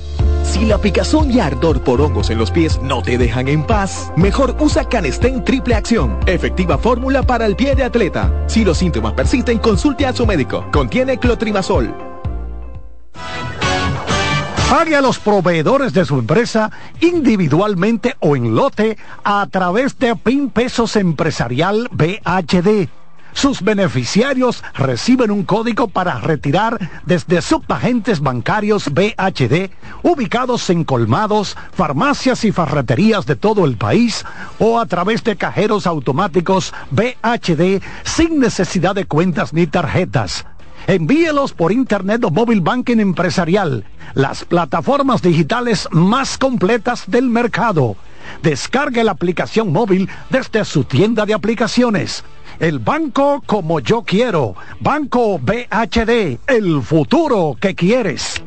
Si 0.44 0.66
la 0.66 0.78
picazón 0.78 1.30
y 1.30 1.40
ardor 1.40 1.82
por 1.82 2.00
hongos 2.00 2.30
en 2.30 2.38
los 2.38 2.50
pies 2.50 2.80
no 2.82 3.02
te 3.02 3.16
dejan 3.16 3.48
en 3.48 3.64
paz, 3.64 4.12
mejor 4.16 4.56
usa 4.58 4.88
Canestén 4.88 5.44
Triple 5.44 5.74
Acción, 5.74 6.18
efectiva 6.26 6.76
fórmula 6.76 7.11
para 7.20 7.44
el 7.44 7.55
pie 7.55 7.74
de 7.74 7.84
atleta. 7.84 8.32
Si 8.47 8.64
los 8.64 8.78
síntomas 8.78 9.12
persisten, 9.12 9.59
consulte 9.59 10.06
a 10.06 10.14
su 10.14 10.26
médico. 10.26 10.66
Contiene 10.72 11.18
clotrimazol. 11.18 11.94
Pague 14.70 14.97
a 14.97 15.02
los 15.02 15.18
proveedores 15.18 15.93
de 15.93 16.06
su 16.06 16.18
empresa 16.18 16.70
individualmente 17.01 18.16
o 18.20 18.36
en 18.36 18.55
lote 18.55 18.97
a 19.22 19.47
través 19.51 19.98
de 19.98 20.16
PIN 20.16 20.48
Pesos 20.48 20.97
Empresarial 20.97 21.90
BHD. 21.93 23.01
Sus 23.32 23.62
beneficiarios 23.62 24.62
reciben 24.74 25.30
un 25.30 25.44
código 25.44 25.88
para 25.88 26.20
retirar 26.20 26.78
desde 27.06 27.40
subagentes 27.40 28.20
bancarios 28.20 28.92
BHD 28.92 29.70
ubicados 30.02 30.68
en 30.70 30.84
colmados, 30.84 31.56
farmacias 31.72 32.44
y 32.44 32.52
farreterías 32.52 33.26
de 33.26 33.36
todo 33.36 33.64
el 33.64 33.76
país 33.76 34.24
o 34.59 34.78
a 34.78 34.86
través 34.86 35.24
de 35.24 35.36
cajeros 35.36 35.86
automáticos 35.86 36.74
BHD 36.90 37.82
sin 38.04 38.38
necesidad 38.38 38.94
de 38.94 39.06
cuentas 39.06 39.52
ni 39.52 39.66
tarjetas. 39.66 40.44
Envíelos 40.86 41.52
por 41.52 41.70
Internet 41.70 42.24
o 42.24 42.30
Móvil 42.30 42.60
Banking 42.60 42.98
Empresarial, 42.98 43.84
las 44.14 44.44
plataformas 44.44 45.22
digitales 45.22 45.88
más 45.92 46.38
completas 46.38 47.04
del 47.06 47.28
mercado. 47.28 47.96
Descargue 48.42 49.04
la 49.04 49.12
aplicación 49.12 49.72
móvil 49.72 50.09
desde 50.30 50.64
su 50.64 50.84
tienda 50.84 51.24
de 51.24 51.34
aplicaciones. 51.34 52.24
El 52.62 52.78
banco 52.78 53.43
como 53.44 53.80
yo 53.80 54.02
quiero. 54.02 54.55
Banco 54.78 55.36
BHD, 55.40 56.39
el 56.47 56.80
futuro 56.80 57.56
que 57.60 57.74
quieres. 57.74 58.40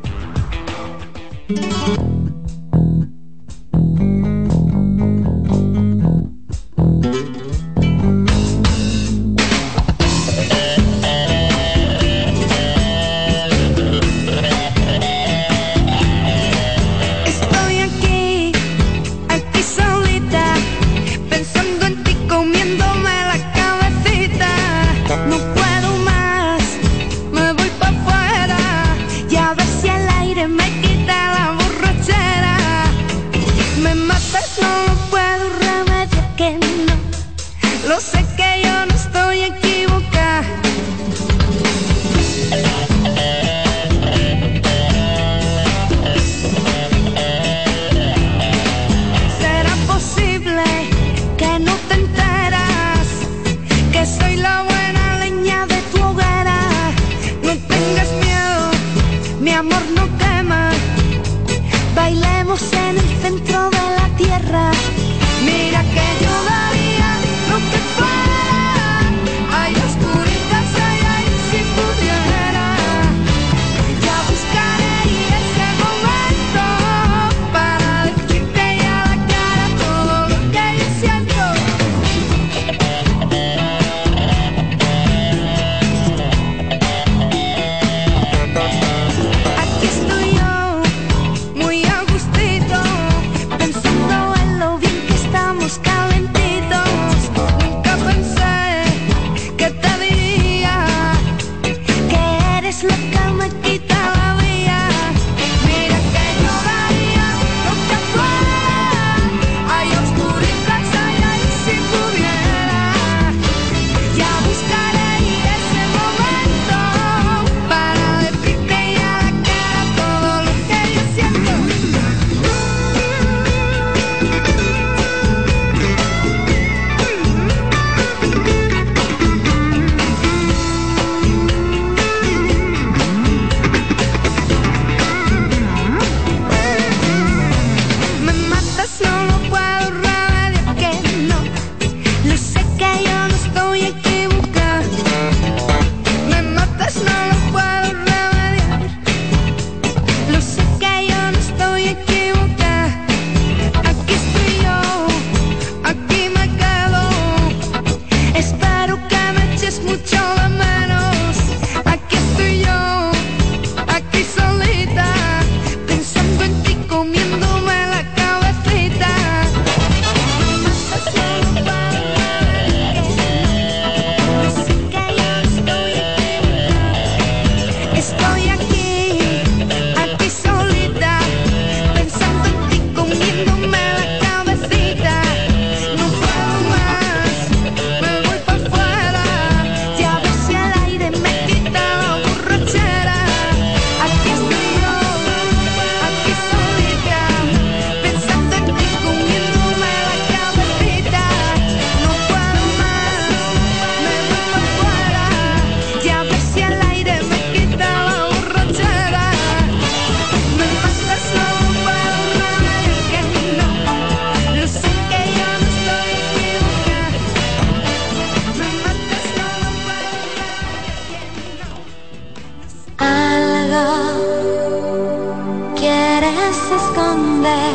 esconder, 226.50 227.74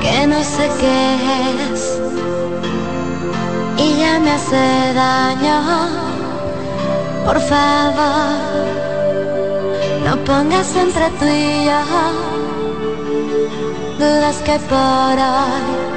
que 0.00 0.26
no 0.26 0.42
sé 0.42 0.70
qué 0.80 1.16
es, 1.72 2.00
y 3.76 3.98
ya 3.98 4.18
me 4.18 4.30
hace 4.32 4.92
daño, 4.94 5.58
por 7.24 7.40
favor, 7.40 8.36
no 10.04 10.16
pongas 10.24 10.74
entre 10.76 11.10
tú 11.18 11.26
y 11.26 11.64
yo 11.66 12.38
dudas 13.98 14.36
que 14.46 14.58
por 14.70 15.16
hoy 15.32 15.88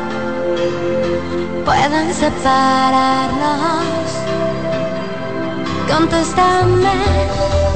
puedan 1.66 2.14
separarnos. 2.14 3.72
Contéstame 5.88 7.71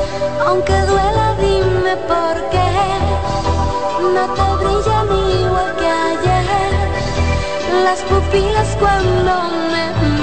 aunque 0.46 0.80
duela 0.82 1.36
dime 1.40 1.98
por 2.08 2.36
qué. 2.52 2.70
No 4.16 4.24
te 4.38 4.64
brillan 4.64 5.08
igual 5.42 5.76
que 5.80 5.88
ayer. 5.88 7.84
Las 7.84 8.00
pupilas 8.04 8.78
cuando 8.80 9.34
me 9.72 10.15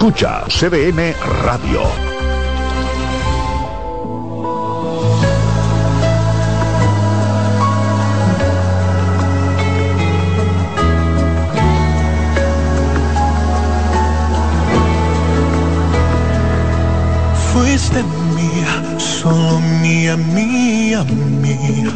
Escucha 0.00 0.44
CDN 0.46 1.12
Radio. 1.42 1.82
Fuiste 17.52 18.04
mía, 18.36 18.98
solo 18.98 19.58
mía, 19.82 20.16
mía, 20.16 21.02
mía. 21.02 21.90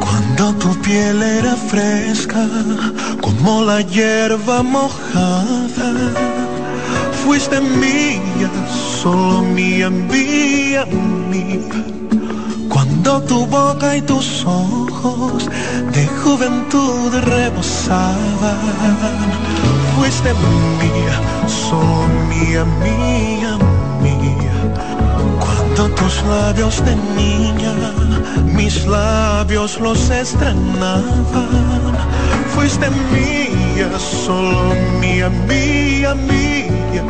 Cuando 0.00 0.54
tu 0.54 0.80
piel 0.80 1.22
era 1.22 1.56
fresca, 1.56 2.48
como 3.20 3.64
la 3.64 3.82
hierba 3.82 4.62
mojada. 4.62 6.41
Fuiste 7.24 7.60
mía, 7.60 8.50
solo 9.02 9.42
mía, 9.42 9.88
mía, 9.90 10.84
mía. 11.30 11.84
Cuando 12.68 13.22
tu 13.22 13.46
boca 13.46 13.96
y 13.96 14.02
tus 14.02 14.44
ojos 14.44 15.48
de 15.92 16.06
juventud 16.22 17.14
rebosaban. 17.22 18.58
Fuiste 19.96 20.32
mía, 20.34 21.16
solo 21.46 22.08
mía, 22.28 22.64
mía, 22.82 23.58
mía. 24.02 24.56
Cuando 25.38 25.94
tus 25.94 26.22
labios 26.24 26.84
de 26.84 26.96
niña, 27.16 27.72
mis 28.46 28.84
labios 28.86 29.80
los 29.80 30.10
estrenaban. 30.10 31.04
Fuiste 32.54 32.90
mía, 32.90 33.61
solo 33.98 34.74
mía, 35.00 35.28
mía, 35.48 36.14
mía. 36.14 37.02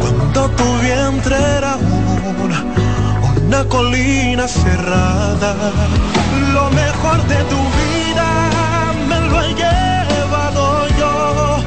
Cuando 0.00 0.50
tu 0.50 0.64
vientre 0.82 1.36
era 1.36 1.76
una, 2.42 2.64
una 3.46 3.64
colina 3.68 4.46
cerrada. 4.46 5.54
Lo 6.52 6.70
mejor 6.70 7.22
de 7.26 7.36
tu 7.44 7.60
vida 7.80 8.28
me 9.08 9.20
lo 9.28 9.42
he 9.42 9.54
llevado 9.54 10.86
yo. 10.98 11.62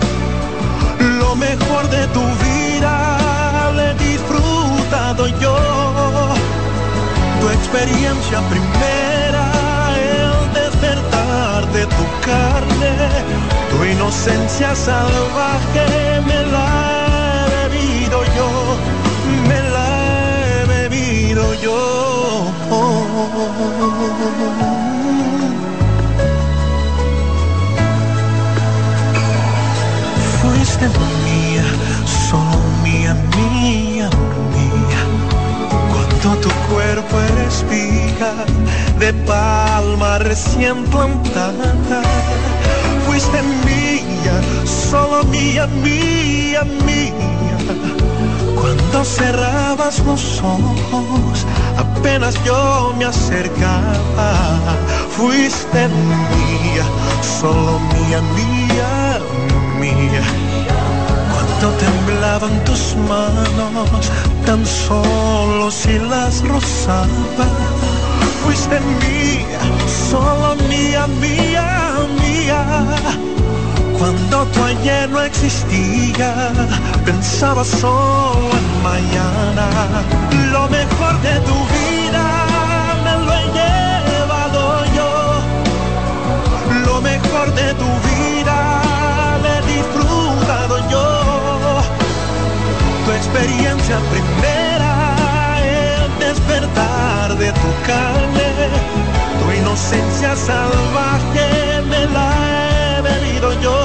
Lo 1.20 1.36
mejor 1.36 1.90
de 1.90 2.08
tu 2.08 2.24
vida 2.46 3.72
le 3.76 3.92
he 3.92 3.94
disfrutado 3.96 5.28
yo. 5.40 5.58
Tu 7.42 7.50
experiencia 7.50 8.40
primera, 8.50 9.46
el 9.96 10.54
despertar 10.54 11.68
de 11.74 11.87
tu 13.70 13.84
inocencia 13.86 14.76
salvaje 14.76 16.22
me 16.26 16.44
la 16.52 16.68
he 17.40 17.70
bebido 17.70 18.24
yo, 18.36 18.50
me 19.48 19.60
la 19.76 19.90
he 20.46 20.66
bebido 20.66 21.54
yo. 21.62 21.78
Fuiste 30.42 30.86
mía, 31.26 31.66
solo 32.30 32.60
mía, 32.84 33.14
mía, 33.38 34.10
mía. 34.56 35.02
Cuando 35.92 36.42
tu 36.42 36.50
cuerpo 36.70 37.22
era 37.22 37.44
espiga 37.44 38.34
de 39.00 39.14
palma 39.14 40.18
recién 40.20 40.84
plantada. 40.86 42.02
Fuiste 43.06 43.42
mía, 43.66 44.42
solo 44.66 45.24
mía, 45.26 45.68
mía, 45.68 46.64
mía. 46.86 47.58
Cuando 48.56 49.04
cerrabas 49.04 50.00
los 50.06 50.42
ojos, 50.42 51.46
apenas 51.78 52.36
yo 52.44 52.94
me 52.98 53.06
acercaba. 53.06 54.32
Fuiste 55.16 55.88
mía, 55.88 56.86
solo 57.40 57.80
mía, 57.94 58.22
mía, 58.36 59.20
mía. 59.80 60.24
Cuando 61.34 61.78
temblaban 61.78 62.66
tus 62.66 62.96
manos, 63.08 64.12
tan 64.46 64.66
solo 64.66 65.70
si 65.72 66.00
las 66.00 66.42
rozaba. 66.48 67.48
Fuiste 68.48 68.80
mía, 68.80 69.60
solo 70.10 70.56
mía, 70.70 71.06
mía, 71.20 71.68
mía. 72.22 72.64
Cuando 74.00 74.46
tu 74.46 74.64
ayer 74.64 75.10
no 75.10 75.22
existía, 75.22 76.54
pensaba 77.04 77.66
solo 77.66 78.50
en 78.62 78.84
mañana. 78.84 79.68
Lo 80.54 80.70
mejor 80.70 81.22
de 81.28 81.36
tu 81.42 81.58
vida 81.76 82.24
me 83.04 83.14
lo 83.26 83.34
he 83.34 83.46
llevado 83.60 84.86
yo. 84.96 85.12
Lo 86.86 87.02
mejor 87.02 87.54
de 87.54 87.74
tu 87.74 87.90
vida 88.08 88.58
le 89.44 89.58
he 89.58 89.62
disfrutado 89.76 90.76
yo. 90.90 91.06
Tu 93.06 93.12
experiencia 93.12 93.98
primera, 94.10 94.58
el 94.62 94.67
despertar 96.78 97.38
de 97.38 97.52
tu 97.52 97.70
carne, 97.86 98.50
tu 99.40 99.52
inocencia 99.52 100.36
salvaje 100.36 101.82
me 101.90 102.06
la 102.08 102.30
he 102.50 103.02
bebido 103.02 103.54
yo. 103.62 103.78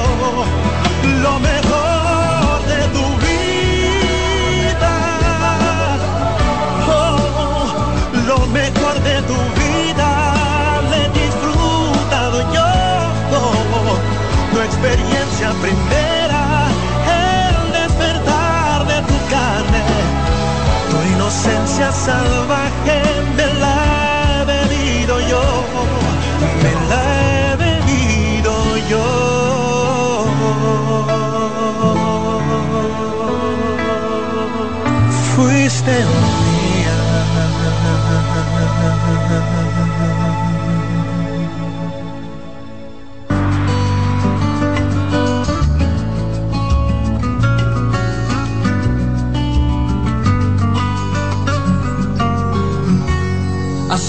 Lo 1.22 1.38
mejor 1.38 2.58
de 2.72 2.80
tu 2.96 3.04
vida, 3.26 4.94
oh, 6.88 7.74
lo 8.26 8.38
mejor 8.48 8.94
de 9.08 9.22
tu 9.22 9.38
vida 9.60 10.10
le 10.90 10.98
he 11.04 11.08
disfrutado 11.24 12.38
yo. 12.52 12.68
Tu 14.52 14.60
experiencia 14.60 15.48
primera, 15.62 16.01
salvaje 21.80 23.00
me 23.36 23.46
la 23.60 23.74
he 24.40 24.44
bebido 24.44 25.20
yo, 25.20 25.42
me 26.62 26.72
la 26.90 27.02
he 27.20 27.56
bebido 27.56 28.54
yo. 28.90 29.06
Fuiste 35.34 35.92
mía. 35.92 37.02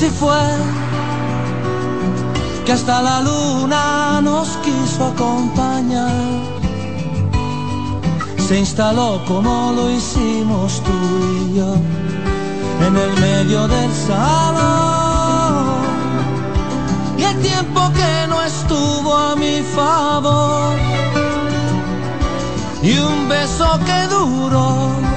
Así 0.03 0.11
fue 0.19 0.43
que 2.65 2.73
hasta 2.73 3.01
la 3.01 3.21
luna 3.21 4.19
nos 4.21 4.49
quiso 4.57 5.05
acompañar. 5.05 6.11
Se 8.37 8.59
instaló 8.59 9.21
como 9.25 9.71
lo 9.73 9.89
hicimos 9.89 10.81
tú 10.83 10.91
y 10.91 11.55
yo 11.55 11.75
en 12.85 12.97
el 12.97 13.21
medio 13.21 13.65
del 13.69 13.91
salón. 13.93 15.85
Y 17.17 17.23
el 17.23 17.37
tiempo 17.41 17.89
que 17.93 18.27
no 18.27 18.41
estuvo 18.41 19.15
a 19.15 19.37
mi 19.37 19.61
favor. 19.73 20.75
Y 22.81 22.97
un 22.99 23.29
beso 23.29 23.79
que 23.85 24.07
duró 24.13 25.12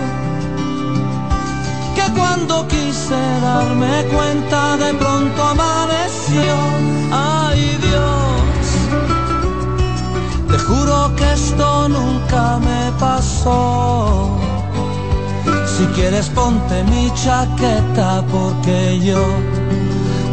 cuando 2.17 2.67
quise 2.69 3.21
darme 3.43 4.05
cuenta 4.15 4.77
de 4.77 4.95
pronto 4.95 5.43
amaneció. 5.43 6.55
Ay 7.13 7.79
Dios, 7.87 8.67
te 10.51 10.59
juro 10.59 11.15
que 11.17 11.33
esto 11.33 11.89
nunca 11.89 12.59
me 12.59 12.93
pasó. 12.99 14.39
Si 15.77 15.85
quieres 15.95 16.29
ponte 16.31 16.85
mi 16.85 17.13
chaqueta 17.15 18.25
porque 18.33 18.99
yo 19.01 19.23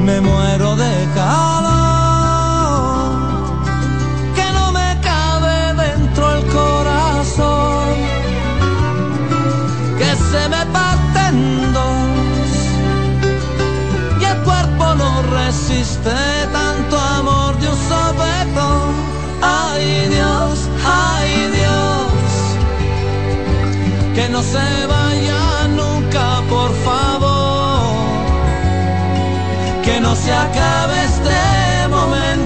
me 0.05 0.21
muero 0.21 0.75
de 0.75 1.07
calor. 1.15 1.83
Que 4.35 4.51
no 4.53 4.71
me 4.71 4.99
cabe 5.01 5.73
dentro 5.83 6.35
el 6.35 6.45
corazón. 6.47 7.87
Que 9.97 10.15
se 10.31 10.49
me 10.49 10.62
de 16.03 16.47
tanto 16.51 16.97
amor 16.97 17.57
de 17.59 17.67
un 17.69 17.77
sopetón. 17.89 18.93
Ay 19.41 20.07
Dios, 20.09 20.69
ay 20.85 21.49
Dios, 21.51 22.11
que 24.13 24.27
no 24.29 24.41
se 24.41 24.85
vaya 24.85 25.67
nunca, 25.69 26.41
por 26.49 26.71
favor, 26.83 27.95
que 29.83 29.99
no 30.01 30.15
se 30.15 30.33
acabe 30.33 31.03
este 31.05 31.87
momento. 31.89 32.42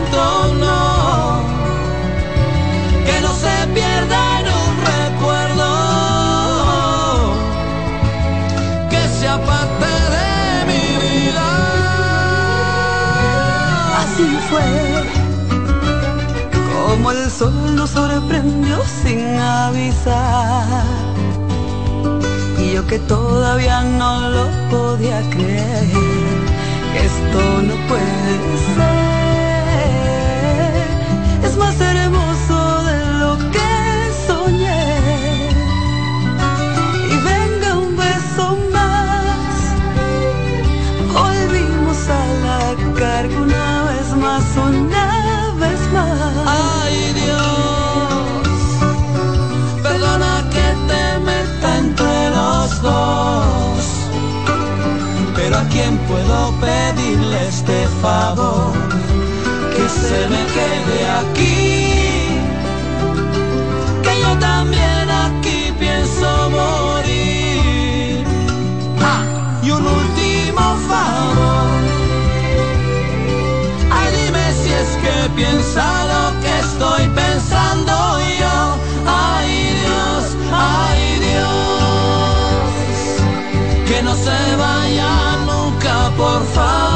fue, 14.49 14.63
como 16.73 17.11
el 17.11 17.29
sol 17.29 17.75
nos 17.75 17.89
sorprendió 17.91 18.77
sin 19.03 19.39
avisar. 19.39 20.85
Y 22.59 22.73
yo 22.73 22.85
que 22.87 22.99
todavía 22.99 23.81
no 23.83 24.29
lo 24.29 24.45
podía 24.69 25.21
creer, 25.29 25.87
que 26.93 26.99
esto 27.05 27.41
no 27.69 27.75
puede 27.87 28.57
ser. 28.75 29.07
Es 31.43 31.57
más 31.57 31.79
hermoso 31.79 32.26
una 44.57 45.53
vez 45.59 45.79
más. 45.93 46.31
Ay 46.45 47.13
Dios, 47.13 48.47
perdona 49.83 50.43
que 50.53 50.67
te 50.89 51.19
meta 51.19 51.77
entre 51.77 52.29
los 52.31 52.81
dos, 52.81 53.85
pero 55.35 55.57
a 55.57 55.63
quién 55.69 55.97
puedo 56.09 56.51
pedirle 56.59 57.47
este 57.47 57.87
favor 58.01 58.73
que 59.75 59.89
se 59.89 60.19
me 60.29 60.41
quede 60.55 60.99
aquí. 61.21 61.76
piensa 75.37 75.85
lo 76.13 76.23
que 76.41 76.53
estoy 76.59 77.03
pensando 77.09 77.93
yo. 78.41 78.57
Ay 79.05 79.49
Dios, 79.83 80.23
ay 80.51 81.01
Dios, 81.29 82.67
que 83.87 83.97
no 84.01 84.13
se 84.15 84.39
vaya 84.63 85.11
nunca, 85.45 85.93
por 86.17 86.41
favor. 86.55 86.86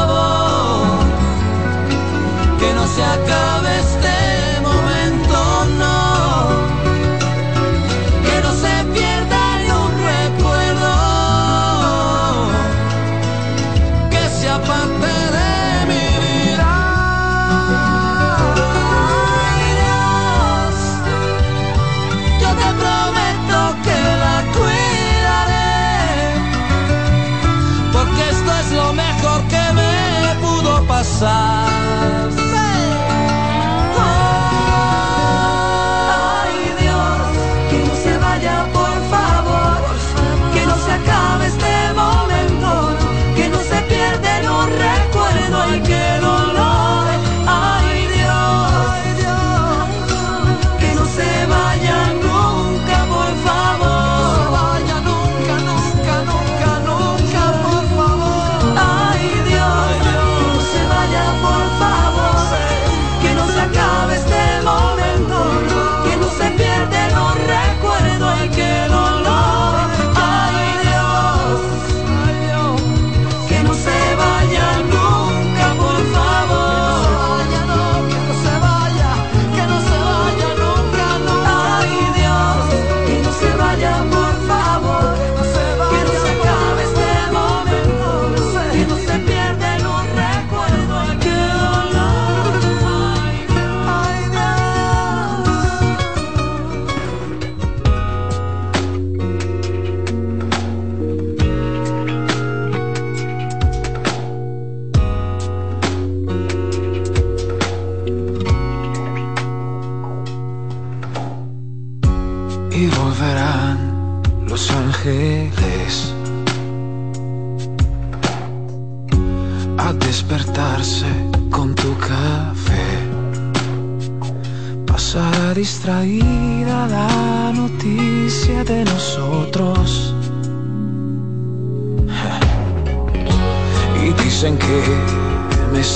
passar. 31.21 31.60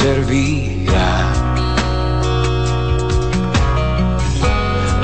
servía. 0.06 1.08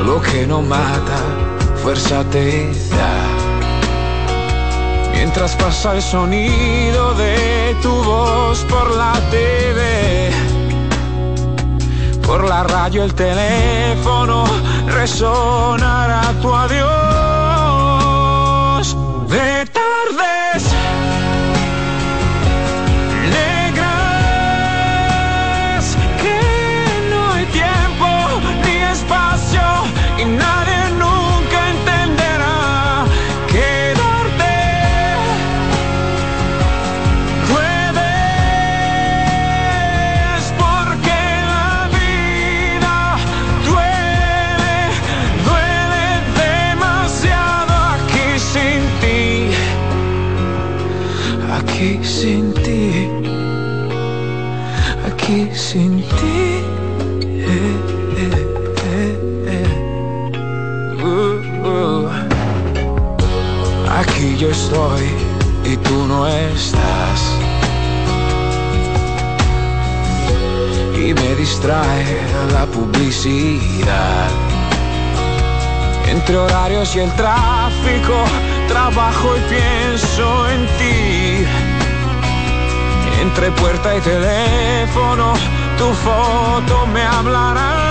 Lo 0.05 0.21
que 0.21 0.45
no 0.45 0.61
mata, 0.61 1.19
fuerza 1.81 2.23
te 2.33 2.71
da. 2.97 3.15
Mientras 5.15 5.55
pasa 5.55 5.95
el 5.95 6.03
sonido 6.03 7.15
de 7.15 7.75
tu 7.81 7.93
voz 8.11 8.59
por 8.73 8.87
la 9.01 9.13
TV, 9.31 9.81
por 12.27 12.41
la 12.51 12.61
radio, 12.75 13.03
el 13.03 13.13
teléfono, 13.15 14.43
resonará 14.99 16.23
tu 16.41 16.49
adiós. 16.53 17.40
Distrae 71.61 72.17
la 72.53 72.65
publicidad. 72.65 74.29
Entre 76.07 76.35
horarios 76.35 76.95
y 76.95 76.99
el 76.99 77.11
tráfico, 77.13 78.15
trabajo 78.67 79.35
y 79.37 79.39
pienso 79.53 80.49
en 80.49 80.65
ti. 80.77 81.45
Entre 83.21 83.51
puerta 83.51 83.95
y 83.95 84.01
teléfono, 84.01 85.33
tu 85.77 85.93
foto 85.93 86.87
me 86.87 87.03
hablará. 87.03 87.90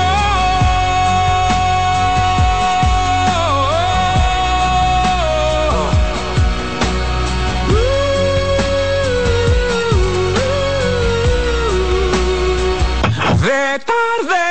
De 13.41 13.79
tardes 13.79 14.50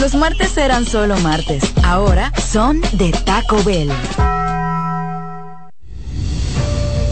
Los 0.00 0.14
martes 0.14 0.56
eran 0.56 0.86
solo 0.86 1.18
martes. 1.18 1.62
Ahora 1.84 2.32
son 2.50 2.80
de 2.92 3.12
Taco 3.12 3.62
Bell. 3.62 3.90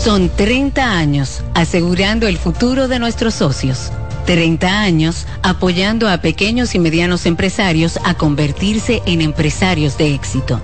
Son 0.03 0.31
30 0.31 0.83
años 0.83 1.43
asegurando 1.53 2.27
el 2.27 2.39
futuro 2.39 2.89
de 2.89 2.99
nuestros 2.99 3.35
socios. 3.35 3.93
30 4.25 4.81
años 4.81 5.27
apoyando 5.43 6.09
a 6.09 6.23
pequeños 6.23 6.75
y 6.75 6.79
medianos 6.79 7.27
empresarios 7.27 7.99
a 8.03 8.15
convertirse 8.15 9.03
en 9.05 9.21
empresarios 9.21 9.99
de 9.99 10.15
éxito. 10.15 10.59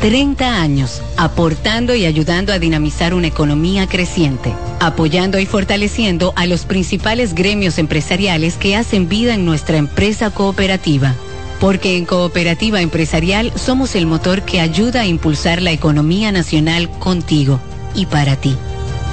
30 0.00 0.62
años 0.62 1.02
aportando 1.18 1.94
y 1.94 2.06
ayudando 2.06 2.54
a 2.54 2.58
dinamizar 2.58 3.12
una 3.12 3.26
economía 3.26 3.86
creciente, 3.86 4.54
apoyando 4.80 5.38
y 5.38 5.44
fortaleciendo 5.44 6.32
a 6.36 6.46
los 6.46 6.64
principales 6.64 7.34
gremios 7.34 7.76
empresariales 7.76 8.56
que 8.56 8.74
hacen 8.74 9.08
vida 9.08 9.34
en 9.34 9.44
nuestra 9.44 9.76
empresa 9.76 10.30
cooperativa. 10.30 11.14
Porque 11.60 11.96
en 11.96 12.04
Cooperativa 12.04 12.80
Empresarial 12.80 13.52
somos 13.56 13.94
el 13.94 14.06
motor 14.06 14.42
que 14.42 14.60
ayuda 14.60 15.02
a 15.02 15.06
impulsar 15.06 15.62
la 15.62 15.72
economía 15.72 16.32
nacional 16.32 16.90
contigo 16.98 17.60
y 17.94 18.06
para 18.06 18.36
ti. 18.36 18.56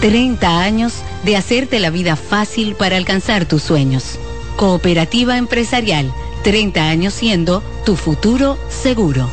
30 0.02 0.61
años 0.61 0.94
de 1.24 1.38
hacerte 1.38 1.80
la 1.80 1.90
vida 1.90 2.15
fácil 2.15 2.76
para 2.76 2.98
alcanzar 2.98 3.45
tus 3.45 3.64
sueños. 3.64 4.20
Cooperativa 4.57 5.38
Empresarial, 5.38 6.14
30 6.44 6.90
años 6.90 7.14
siendo 7.14 7.64
tu 7.86 7.95
futuro 7.95 8.57
seguro. 8.70 9.30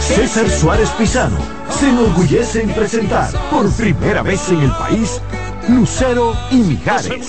César 0.00 0.48
Suárez 0.48 0.88
Pisano 0.90 1.38
se 1.78 1.90
enorgullece 1.90 2.62
en 2.62 2.70
presentar 2.70 3.30
por 3.50 3.70
primera 3.72 4.22
vez 4.22 4.48
en 4.48 4.62
el 4.62 4.70
país 4.70 5.20
Lucero 5.68 6.34
y 6.50 6.56
Mijares. 6.56 7.28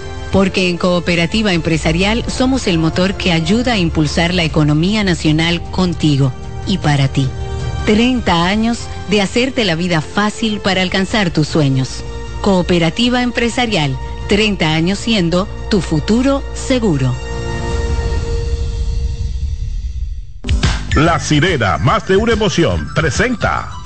Porque 0.31 0.69
en 0.69 0.77
Cooperativa 0.77 1.53
Empresarial 1.53 2.23
somos 2.27 2.67
el 2.67 2.77
motor 2.77 3.15
que 3.15 3.33
ayuda 3.33 3.73
a 3.73 3.77
impulsar 3.77 4.33
la 4.33 4.43
economía 4.43 5.03
nacional 5.03 5.61
contigo 5.71 6.31
y 6.65 6.77
para 6.77 7.07
ti. 7.07 7.27
30 7.85 8.45
años 8.45 8.79
de 9.09 9.21
hacerte 9.21 9.65
la 9.65 9.75
vida 9.75 10.01
fácil 10.01 10.59
para 10.59 10.81
alcanzar 10.81 11.31
tus 11.31 11.47
sueños. 11.47 12.03
Cooperativa 12.41 13.21
Empresarial, 13.21 13.97
30 14.29 14.73
años 14.73 14.99
siendo 14.99 15.47
tu 15.69 15.81
futuro 15.81 16.43
seguro. 16.53 17.13
La 20.95 21.19
sirena, 21.19 21.77
más 21.77 22.07
de 22.07 22.17
una 22.17 22.33
emoción, 22.33 22.89
presenta. 22.93 23.80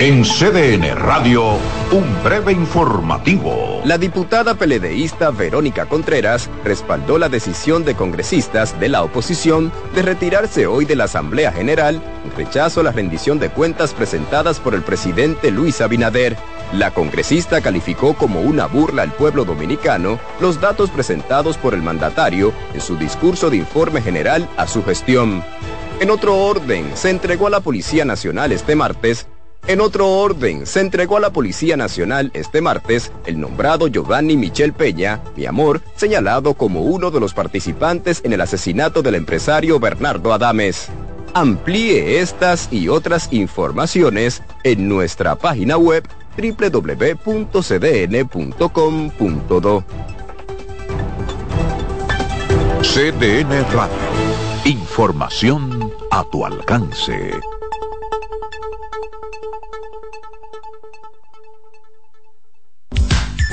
En 0.00 0.22
CDN 0.22 0.94
Radio, 0.94 1.54
un 1.90 2.22
breve 2.22 2.52
informativo. 2.52 3.82
La 3.84 3.98
diputada 3.98 4.54
peledeísta 4.54 5.32
Verónica 5.32 5.86
Contreras 5.86 6.48
respaldó 6.62 7.18
la 7.18 7.28
decisión 7.28 7.84
de 7.84 7.96
congresistas 7.96 8.78
de 8.78 8.90
la 8.90 9.02
oposición 9.02 9.72
de 9.96 10.02
retirarse 10.02 10.68
hoy 10.68 10.84
de 10.84 10.94
la 10.94 11.04
Asamblea 11.04 11.50
General 11.50 12.00
en 12.24 12.36
rechazo 12.36 12.78
a 12.78 12.84
la 12.84 12.92
rendición 12.92 13.40
de 13.40 13.50
cuentas 13.50 13.92
presentadas 13.92 14.60
por 14.60 14.76
el 14.76 14.82
presidente 14.82 15.50
Luis 15.50 15.80
Abinader. 15.80 16.36
La 16.72 16.92
congresista 16.92 17.60
calificó 17.60 18.14
como 18.14 18.40
una 18.40 18.66
burla 18.66 19.02
al 19.02 19.10
pueblo 19.10 19.44
dominicano 19.44 20.20
los 20.40 20.60
datos 20.60 20.90
presentados 20.90 21.58
por 21.58 21.74
el 21.74 21.82
mandatario 21.82 22.52
en 22.72 22.80
su 22.80 22.96
discurso 22.96 23.50
de 23.50 23.56
informe 23.56 24.00
general 24.00 24.48
a 24.56 24.68
su 24.68 24.84
gestión. 24.84 25.42
En 25.98 26.12
otro 26.12 26.36
orden, 26.36 26.92
se 26.94 27.10
entregó 27.10 27.48
a 27.48 27.50
la 27.50 27.58
Policía 27.58 28.04
Nacional 28.04 28.52
este 28.52 28.76
martes 28.76 29.26
en 29.68 29.80
otro 29.82 30.10
orden, 30.10 30.66
se 30.66 30.80
entregó 30.80 31.18
a 31.18 31.20
la 31.20 31.30
Policía 31.30 31.76
Nacional 31.76 32.30
este 32.34 32.60
martes 32.60 33.12
el 33.26 33.38
nombrado 33.38 33.86
Giovanni 33.86 34.36
Michel 34.36 34.72
Peña, 34.72 35.20
mi 35.36 35.44
amor, 35.46 35.82
señalado 35.94 36.54
como 36.54 36.80
uno 36.80 37.10
de 37.10 37.20
los 37.20 37.34
participantes 37.34 38.22
en 38.24 38.32
el 38.32 38.40
asesinato 38.40 39.02
del 39.02 39.14
empresario 39.14 39.78
Bernardo 39.78 40.32
Adames. 40.32 40.88
Amplíe 41.34 42.18
estas 42.20 42.72
y 42.72 42.88
otras 42.88 43.28
informaciones 43.30 44.42
en 44.64 44.88
nuestra 44.88 45.36
página 45.36 45.76
web 45.76 46.08
www.cdn.com.do. 46.36 47.44
CDN 52.80 53.50
Radio. 53.72 53.96
Información 54.64 55.92
a 56.10 56.24
tu 56.24 56.46
alcance. 56.46 57.32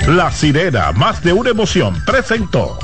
La 0.06 0.30
sirena, 0.30 0.92
más 0.92 1.20
de 1.24 1.32
una 1.32 1.50
emoción, 1.50 2.00
presentó. 2.06 2.78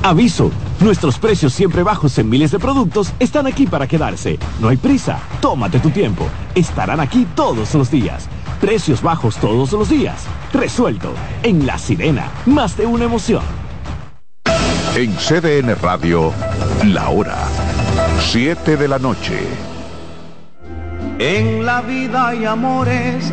Aviso, 0.00 0.52
nuestros 0.78 1.18
precios 1.18 1.52
siempre 1.52 1.82
bajos 1.82 2.16
en 2.18 2.28
miles 2.28 2.52
de 2.52 2.60
productos 2.60 3.12
están 3.18 3.48
aquí 3.48 3.66
para 3.66 3.88
quedarse. 3.88 4.38
No 4.60 4.68
hay 4.68 4.76
prisa, 4.76 5.18
tómate 5.40 5.80
tu 5.80 5.90
tiempo. 5.90 6.28
Estarán 6.54 7.00
aquí 7.00 7.26
todos 7.34 7.74
los 7.74 7.90
días. 7.90 8.28
Precios 8.60 9.02
bajos 9.02 9.38
todos 9.38 9.72
los 9.72 9.88
días. 9.88 10.22
Resuelto. 10.52 11.12
En 11.42 11.66
La 11.66 11.76
Sirena, 11.76 12.30
más 12.46 12.76
de 12.76 12.86
una 12.86 13.06
emoción. 13.06 13.42
En 14.94 15.12
CDN 15.16 15.74
Radio, 15.82 16.32
la 16.84 17.08
hora 17.08 17.38
7 18.20 18.76
de 18.76 18.86
la 18.86 19.00
noche. 19.00 19.40
En 21.18 21.66
la 21.66 21.80
vida 21.80 22.28
hay 22.28 22.44
amores 22.44 23.32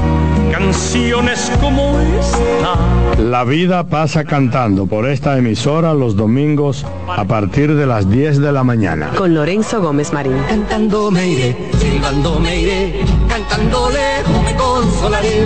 canciones 0.71 1.51
como 1.59 1.99
esta. 1.99 3.21
La 3.21 3.43
vida 3.43 3.83
pasa 3.83 4.23
cantando 4.23 4.87
por 4.87 5.05
esta 5.05 5.37
emisora 5.37 5.93
los 5.93 6.15
domingos 6.15 6.85
a 7.07 7.25
partir 7.25 7.75
de 7.75 7.85
las 7.85 8.09
10 8.09 8.39
de 8.39 8.51
la 8.53 8.63
mañana. 8.63 9.09
Con 9.17 9.33
Lorenzo 9.33 9.81
Gómez 9.81 10.13
Marín. 10.13 10.37
Cantando 10.47 11.11
me 11.11 11.27
iré, 11.27 11.57
silbando 11.77 12.39
me 12.39 12.61
iré, 12.61 13.05
cantando 13.27 13.89
lejos 13.89 14.43
me 14.43 14.55
consolaré. 14.55 15.45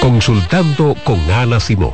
Consultando 0.00 0.96
con 1.04 1.20
Ana 1.30 1.60
Simón. 1.60 1.92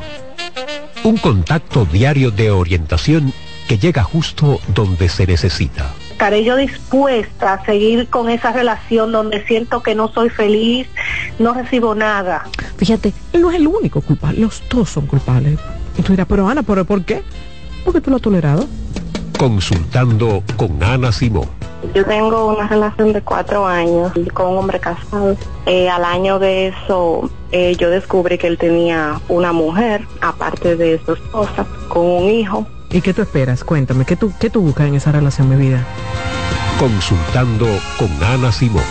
Un 1.03 1.17
contacto 1.17 1.85
diario 1.85 2.31
de 2.31 2.49
orientación 2.49 3.31
que 3.67 3.77
llega 3.77 4.03
justo 4.03 4.59
donde 4.73 5.09
se 5.09 5.27
necesita. 5.27 5.93
Estaré 6.13 6.43
yo 6.43 6.55
dispuesta 6.55 7.53
a 7.53 7.65
seguir 7.65 8.07
con 8.07 8.29
esa 8.29 8.51
relación 8.51 9.11
donde 9.11 9.45
siento 9.45 9.81
que 9.81 9.95
no 9.95 10.09
soy 10.09 10.29
feliz, 10.29 10.87
no 11.39 11.53
recibo 11.53 11.95
nada. 11.95 12.45
Fíjate, 12.77 13.13
él 13.33 13.41
no 13.41 13.49
es 13.49 13.57
el 13.57 13.67
único 13.67 13.99
culpable, 13.99 14.39
los 14.39 14.63
dos 14.69 14.89
son 14.89 15.07
culpables. 15.07 15.59
Y 15.97 16.01
tú 16.03 16.13
dirás, 16.13 16.27
pero 16.29 16.47
Ana, 16.47 16.63
¿pero 16.63 16.85
por 16.85 17.03
qué? 17.03 17.23
Porque 17.83 17.99
tú 17.99 18.11
lo 18.11 18.17
has 18.17 18.21
tolerado. 18.21 18.67
Consultando 19.37 20.43
con 20.55 20.81
Ana 20.83 21.11
Simón. 21.11 21.49
Yo 21.93 22.05
tengo 22.05 22.53
una 22.55 22.67
relación 22.67 23.11
de 23.11 23.21
cuatro 23.21 23.65
años 23.65 24.13
con 24.33 24.51
un 24.51 24.57
hombre 24.59 24.79
casado. 24.79 25.35
Eh, 25.65 25.89
al 25.89 26.05
año 26.05 26.39
de 26.39 26.67
eso, 26.67 27.29
eh, 27.51 27.75
yo 27.75 27.89
descubrí 27.89 28.37
que 28.37 28.47
él 28.47 28.57
tenía 28.57 29.19
una 29.27 29.51
mujer, 29.51 30.07
aparte 30.21 30.77
de 30.77 31.01
su 31.05 31.13
esposa, 31.13 31.65
con 31.89 32.05
un 32.05 32.29
hijo. 32.29 32.65
¿Y 32.93 33.01
qué 33.01 33.11
tú 33.11 33.23
esperas? 33.23 33.63
Cuéntame, 33.63 34.05
¿qué 34.05 34.15
tú, 34.15 34.31
qué 34.39 34.51
tú 34.51 34.61
buscas 34.61 34.87
en 34.87 34.93
esa 34.93 35.11
relación, 35.11 35.49
mi 35.49 35.55
vida? 35.55 35.83
Consultando 36.79 37.65
con 37.97 38.09
Ana 38.23 38.51
Simón. 38.51 38.83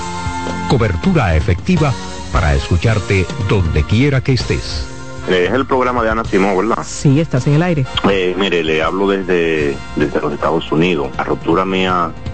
Cobertura 0.68 1.36
efectiva 1.36 1.92
para 2.32 2.52
escucharte 2.52 3.24
donde 3.48 3.84
quiera 3.84 4.20
que 4.20 4.32
estés. 4.32 4.88
Es 5.28 5.52
el 5.52 5.66
programa 5.66 6.02
de 6.02 6.10
Ana 6.10 6.24
Simón, 6.24 6.56
¿verdad? 6.56 6.84
Sí, 6.84 7.20
estás 7.20 7.46
en 7.46 7.54
el 7.54 7.62
aire. 7.62 7.86
Eh, 8.10 8.34
mire, 8.36 8.64
le 8.64 8.82
hablo 8.82 9.08
desde, 9.08 9.76
desde 9.94 10.20
los 10.20 10.32
Estados 10.32 10.72
Unidos. 10.72 11.08
La 11.16 11.22
ruptura 11.22 11.64
mía 11.64 12.10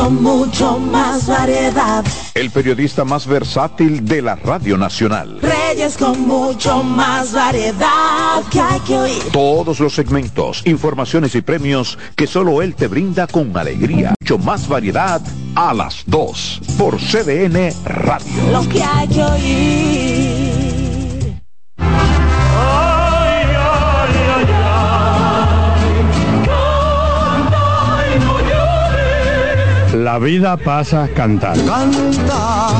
Con 0.00 0.22
mucho 0.22 0.78
más 0.78 1.26
variedad. 1.26 2.02
El 2.32 2.50
periodista 2.50 3.04
más 3.04 3.26
versátil 3.26 4.02
de 4.02 4.22
la 4.22 4.34
Radio 4.34 4.78
Nacional. 4.78 5.38
Reyes 5.42 5.98
con 5.98 6.26
mucho 6.26 6.82
más 6.82 7.34
variedad 7.34 8.42
que 8.50 8.60
hay 8.60 8.80
que 8.80 8.96
oír. 8.96 9.22
Todos 9.30 9.78
los 9.78 9.94
segmentos, 9.94 10.62
informaciones 10.64 11.34
y 11.34 11.42
premios 11.42 11.98
que 12.16 12.26
solo 12.26 12.62
él 12.62 12.74
te 12.74 12.88
brinda 12.88 13.26
con 13.26 13.54
alegría. 13.54 14.14
Mucho 14.20 14.38
más 14.38 14.68
variedad 14.68 15.20
a 15.54 15.74
las 15.74 16.04
2 16.06 16.60
por 16.78 16.96
CDN 16.96 17.70
Radio. 17.84 18.52
Lo 18.52 18.66
que 18.70 18.82
hay 18.82 19.06
que 19.06 19.22
oír. 19.22 20.39
La 30.00 30.18
vida 30.18 30.56
pasa 30.56 31.10
cantando. 31.14 31.62
Canta, 31.70 32.70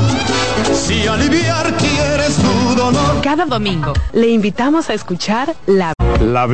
si 0.73 1.05
aliviar 1.05 1.71
quieres 1.77 2.35
tu 2.35 2.75
dolor. 2.75 3.21
Cada 3.21 3.45
domingo 3.45 3.93
le 4.11 4.29
invitamos 4.29 4.89
a 4.89 4.95
escuchar 4.95 5.55
La 5.67 5.93
La 6.19 6.47
vida 6.47 6.49